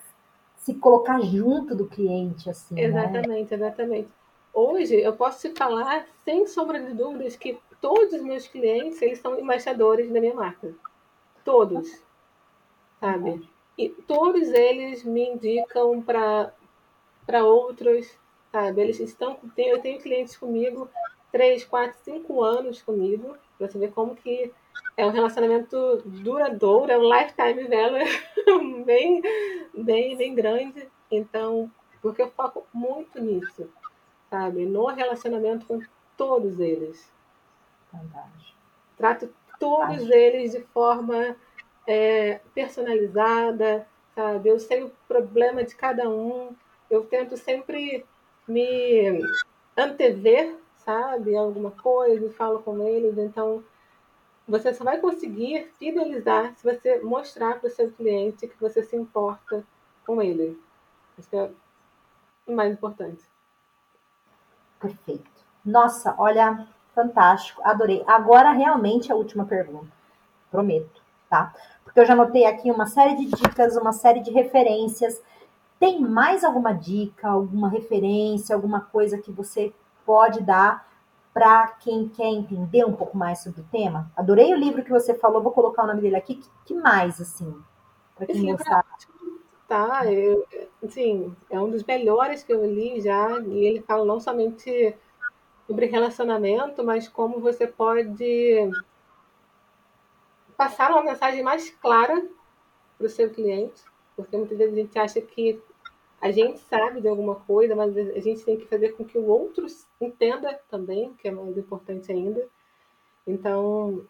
[0.64, 2.74] se colocar junto do cliente, assim.
[2.74, 2.84] Né?
[2.84, 3.56] Exatamente, né?
[3.56, 4.08] exatamente.
[4.52, 9.18] Hoje eu posso te falar, sem sombra de dúvidas, que todos os meus clientes eles
[9.18, 10.72] são embaixadores da minha marca.
[11.44, 12.02] Todos
[13.04, 13.46] sabe?
[13.76, 18.10] E todos eles me indicam para outros,
[18.50, 18.80] sabe?
[18.80, 20.88] Eles estão, eu tenho clientes comigo
[21.30, 24.52] três, quatro, cinco anos comigo, para você ver como que
[24.96, 29.22] é um relacionamento duradouro, é um lifetime value bem,
[29.76, 30.88] bem, bem grande.
[31.10, 31.70] Então,
[32.00, 33.68] porque eu foco muito nisso,
[34.30, 34.64] sabe?
[34.66, 35.80] No relacionamento com
[36.16, 37.12] todos eles.
[37.90, 38.58] Fantástico.
[38.96, 41.36] Trato todos eles de forma
[41.86, 44.48] é, personalizada, sabe?
[44.48, 46.54] Eu sei o problema de cada um,
[46.90, 48.04] eu tento sempre
[48.46, 49.20] me
[49.76, 51.36] antever, sabe?
[51.36, 53.64] Alguma coisa, falo com eles, então
[54.46, 58.94] você só vai conseguir fidelizar se você mostrar para o seu cliente que você se
[58.94, 59.64] importa
[60.06, 60.60] com ele.
[61.18, 61.50] Isso é
[62.46, 63.24] o mais importante.
[64.78, 65.30] Perfeito.
[65.64, 68.04] Nossa, olha, fantástico, adorei.
[68.06, 69.90] Agora, realmente, a última pergunta.
[70.50, 71.54] Prometo, tá?
[71.82, 75.22] Porque eu já anotei aqui uma série de dicas, uma série de referências.
[75.80, 79.72] Tem mais alguma dica, alguma referência, alguma coisa que você
[80.04, 80.86] pode dar
[81.34, 84.08] para quem quer entender um pouco mais sobre o tema?
[84.16, 86.36] Adorei o livro que você falou, vou colocar o nome dele aqui.
[86.36, 87.52] Que, que mais, assim,
[88.14, 88.86] para quem gostar?
[89.66, 90.46] Tá, eu,
[90.88, 94.96] sim, é um dos melhores que eu li já, e ele fala não somente
[95.66, 98.70] sobre relacionamento, mas como você pode
[100.56, 102.28] passar uma mensagem mais clara
[102.96, 103.82] para o seu cliente,
[104.14, 105.60] porque muitas vezes a gente acha que
[106.24, 109.26] a gente sabe de alguma coisa, mas a gente tem que fazer com que o
[109.26, 109.66] outro
[110.00, 112.48] entenda também, que é mais importante ainda.
[113.26, 114.06] Então,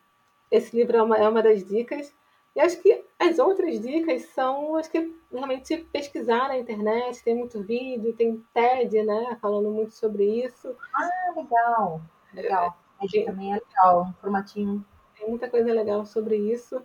[0.48, 2.14] esse livro é uma, é uma das dicas.
[2.54, 7.60] E acho que as outras dicas são, acho que realmente pesquisar na internet, tem muito
[7.64, 10.72] vídeo, tem TED, né, falando muito sobre isso.
[10.94, 12.00] Ah, legal,
[12.32, 12.78] legal.
[13.00, 14.86] TED também é legal, um formatinho.
[15.18, 16.80] Tem muita coisa legal sobre isso.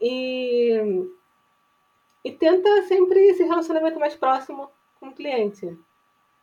[0.00, 1.10] E,
[2.24, 5.78] e tenta sempre esse relacionamento mais próximo com o cliente,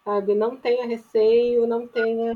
[0.03, 0.33] sabe?
[0.33, 2.35] Não tenha receio, não tenha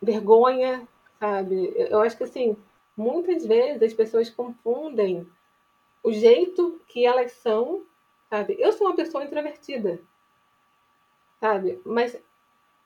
[0.00, 0.86] vergonha,
[1.18, 1.74] sabe?
[1.76, 2.56] Eu acho que, assim,
[2.96, 5.28] muitas vezes as pessoas confundem
[6.02, 7.84] o jeito que elas são,
[8.30, 8.56] sabe?
[8.58, 10.00] Eu sou uma pessoa introvertida,
[11.40, 11.80] sabe?
[11.84, 12.20] Mas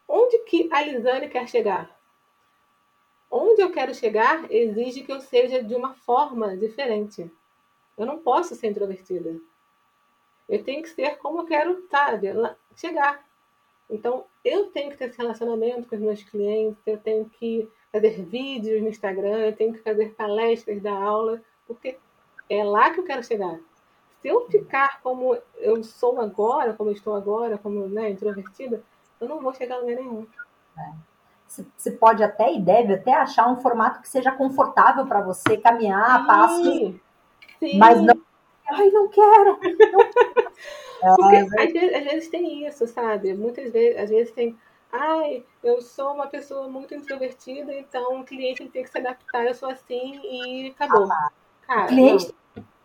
[0.09, 1.99] onde que a Lisane quer chegar?
[3.31, 7.31] Onde eu quero chegar exige que eu seja de uma forma diferente.
[7.97, 9.37] Eu não posso ser introvertida.
[10.49, 12.29] Eu tenho que ser como eu quero, sabe,
[12.77, 13.25] chegar.
[13.89, 18.23] Então, eu tenho que ter esse relacionamento com os meus clientes, eu tenho que fazer
[18.23, 21.99] vídeos no Instagram, eu tenho que fazer palestras da aula, porque
[22.49, 23.59] é lá que eu quero chegar.
[24.21, 28.83] Se eu ficar como eu sou agora, como eu estou agora, como né, introvertida,
[29.21, 30.27] eu não vou chegar a lugar nenhum.
[30.79, 30.93] É.
[31.77, 36.21] Você pode até e deve até achar um formato que seja confortável para você caminhar,
[36.21, 37.01] sim, passo,
[37.63, 37.79] sim.
[37.79, 38.21] mas não.
[38.71, 39.59] Ai, não quero.
[41.03, 41.13] Não.
[41.17, 43.35] Porque às vezes, às vezes tem isso, sabe?
[43.35, 44.57] Muitas vezes, às vezes tem
[44.93, 49.55] ai, eu sou uma pessoa muito introvertida, então o cliente tem que se adaptar, eu
[49.55, 51.11] sou assim e acabou.
[51.11, 51.31] Ah,
[51.67, 52.35] Cara, o cliente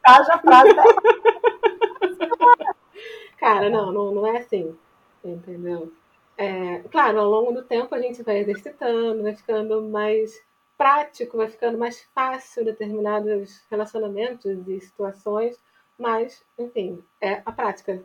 [0.02, 0.70] faz a frase
[3.38, 4.76] Cara, não, não, não é assim,
[5.24, 5.92] entendeu?
[6.38, 10.42] É, claro, ao longo do tempo a gente vai exercitando, vai ficando mais
[10.78, 15.58] prático, vai ficando mais fácil determinados relacionamentos e situações,
[15.98, 18.02] mas, enfim, é a prática.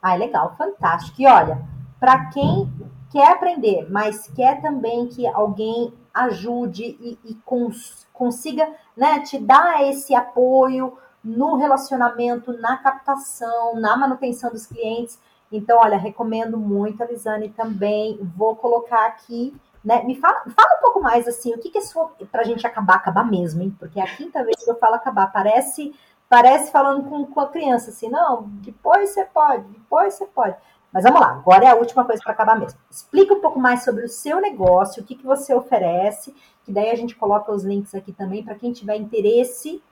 [0.00, 1.20] Ah, legal, fantástico.
[1.20, 1.62] E olha,
[2.00, 2.72] para quem
[3.10, 9.82] quer aprender, mas quer também que alguém ajude e, e cons, consiga né, te dar
[9.88, 15.18] esse apoio no relacionamento, na captação, na manutenção dos clientes.
[15.50, 18.18] Então, olha, recomendo muito a Lisane também.
[18.36, 19.54] Vou colocar aqui,
[19.88, 20.04] né?
[20.04, 22.12] Me fala, fala um pouco mais assim, o que, que é sua.
[22.30, 23.74] Pra gente acabar, acabar mesmo, hein?
[23.78, 25.32] Porque é a quinta vez que eu falo acabar.
[25.32, 25.94] Parece,
[26.28, 30.54] parece falando com, com a criança, assim, não, depois você pode, depois você pode.
[30.92, 32.78] Mas vamos lá, agora é a última coisa para acabar mesmo.
[32.90, 36.34] Explica um pouco mais sobre o seu negócio, o que, que você oferece,
[36.64, 39.82] que daí a gente coloca os links aqui também para quem tiver interesse,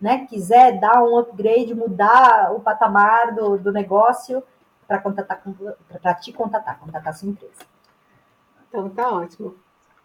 [0.00, 4.42] né, quiser dar um upgrade, mudar o patamar do, do negócio
[4.86, 5.40] para contatar
[6.02, 7.73] para te contatar, contatar sua empresa.
[8.74, 9.54] Então tá ótimo.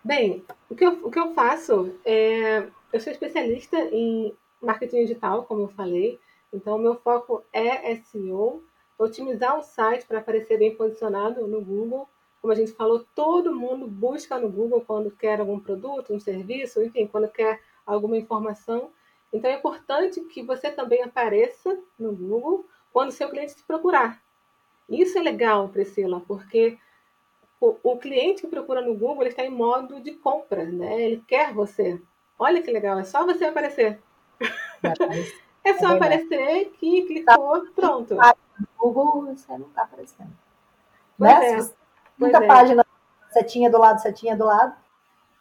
[0.03, 2.67] Bem, o que eu, o que eu faço é.
[2.93, 6.19] Eu sou especialista em marketing digital, como eu falei.
[6.53, 8.63] Então, o meu foco é SEO,
[8.95, 12.07] otimizar o site para aparecer bem posicionado no Google.
[12.39, 16.83] Como a gente falou, todo mundo busca no Google quando quer algum produto, um serviço,
[16.83, 18.91] enfim, quando quer alguma informação.
[19.33, 24.21] Então é importante que você também apareça no Google quando seu cliente te procurar.
[24.87, 26.77] Isso é legal, Priscila, porque
[27.59, 31.01] o, o cliente que procura no Google ele está em modo de compra, né?
[31.01, 32.01] Ele quer você.
[32.37, 33.99] Olha que legal, é só você aparecer.
[35.63, 38.15] É, é só é aparecer que clicou, pronto.
[38.77, 40.31] Google você não está aparecendo.
[41.17, 41.59] Pois né?
[41.59, 41.69] É.
[42.17, 42.85] Muita página,
[43.31, 44.73] setinha do lado, setinha do lado.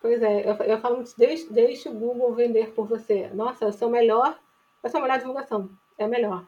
[0.01, 3.29] Pois é, eu, eu falo, deixe, deixe o Google vender por você.
[3.35, 4.39] Nossa, eu sou melhor,
[4.83, 6.45] eu sou a melhor divulgação, é melhor.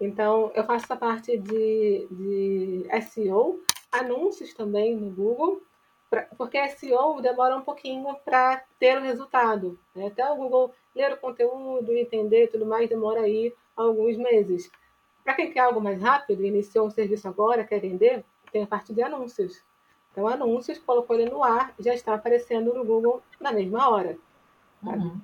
[0.00, 3.60] Então, eu faço essa parte de, de SEO,
[4.00, 5.62] anúncios também no Google,
[6.10, 9.78] pra, porque SEO demora um pouquinho para ter o resultado.
[9.94, 10.06] Né?
[10.06, 14.70] Até o Google ler o conteúdo, entender tudo mais, demora aí alguns meses.
[15.22, 18.92] Para quem quer algo mais rápido, iniciou um serviço agora, quer vender, tem a parte
[18.92, 19.62] de anúncios.
[20.12, 24.16] Então, anúncios, colocou ele no ar, já está aparecendo no Google na mesma hora.
[24.82, 25.18] Uhum.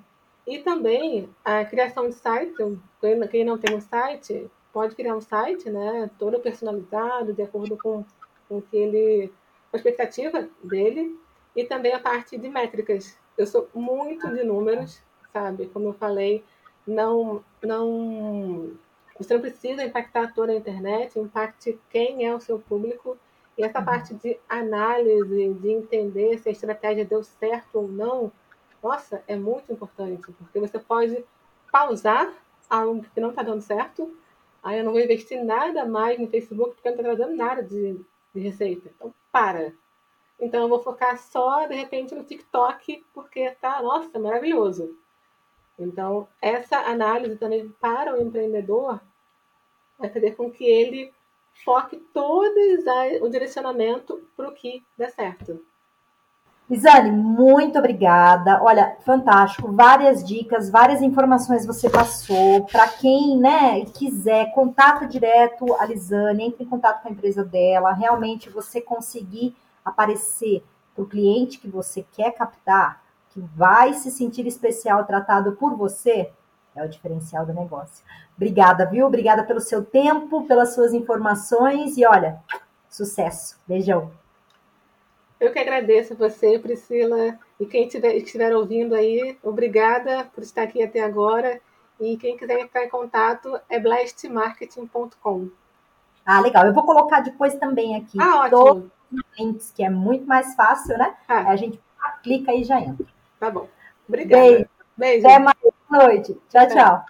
[0.45, 2.53] E também a criação de site.
[3.29, 6.09] Quem não tem um site, pode criar um site, né?
[6.17, 8.03] Todo personalizado, de acordo com,
[8.51, 9.27] com que ele,
[9.69, 11.17] com a expectativa dele.
[11.55, 13.17] E também a parte de métricas.
[13.37, 15.67] Eu sou muito de números, sabe?
[15.67, 16.43] Como eu falei,
[16.85, 18.71] não, não,
[19.17, 23.17] você não precisa impactar toda a internet, impacte quem é o seu público
[23.57, 23.85] e essa uhum.
[23.85, 28.31] parte de análise, de entender se a estratégia deu certo ou não,
[28.81, 31.23] nossa, é muito importante, porque você pode
[31.71, 32.33] pausar
[32.69, 34.15] algo que não está dando certo.
[34.63, 37.99] Aí eu não vou investir nada mais no Facebook porque não está trazendo nada de,
[38.33, 38.91] de receita.
[38.95, 39.73] Então, para.
[40.39, 44.97] Então, eu vou focar só, de repente, no TikTok, porque tá, nossa, maravilhoso.
[45.77, 49.01] Então, essa análise também para o empreendedor
[49.97, 51.13] vai fazer com que ele
[51.63, 52.55] foque todo
[53.21, 55.65] o direcionamento para o que dê certo.
[56.71, 58.63] Isane, muito obrigada.
[58.63, 59.69] Olha, fantástico.
[59.73, 62.65] Várias dicas, várias informações você passou.
[62.65, 67.91] Para quem né, quiser, contato direto a Lisane, entre em contato com a empresa dela.
[67.91, 69.53] Realmente você conseguir
[69.83, 70.63] aparecer
[70.95, 76.31] para o cliente que você quer captar, que vai se sentir especial tratado por você,
[76.73, 78.01] é o diferencial do negócio.
[78.37, 79.07] Obrigada, viu?
[79.07, 82.39] Obrigada pelo seu tempo, pelas suas informações e olha,
[82.89, 83.59] sucesso.
[83.67, 84.20] Beijão.
[85.41, 90.61] Eu que agradeço a você, Priscila, e quem estiver, estiver ouvindo aí, obrigada por estar
[90.61, 91.59] aqui até agora.
[91.99, 95.49] E quem quiser entrar em contato é blastmarketing.com.
[96.23, 96.67] Ah, legal.
[96.67, 100.95] Eu vou colocar depois também aqui ah, todos os links, que é muito mais fácil,
[100.95, 101.15] né?
[101.27, 101.49] Ah.
[101.49, 101.79] A gente
[102.21, 103.07] clica e já entra.
[103.39, 103.67] Tá bom.
[104.07, 104.43] Obrigada.
[104.43, 104.69] Beijo.
[104.95, 105.27] Beijo.
[105.27, 105.57] Até mais
[105.89, 106.37] noite.
[106.49, 107.05] Tchau, tchau.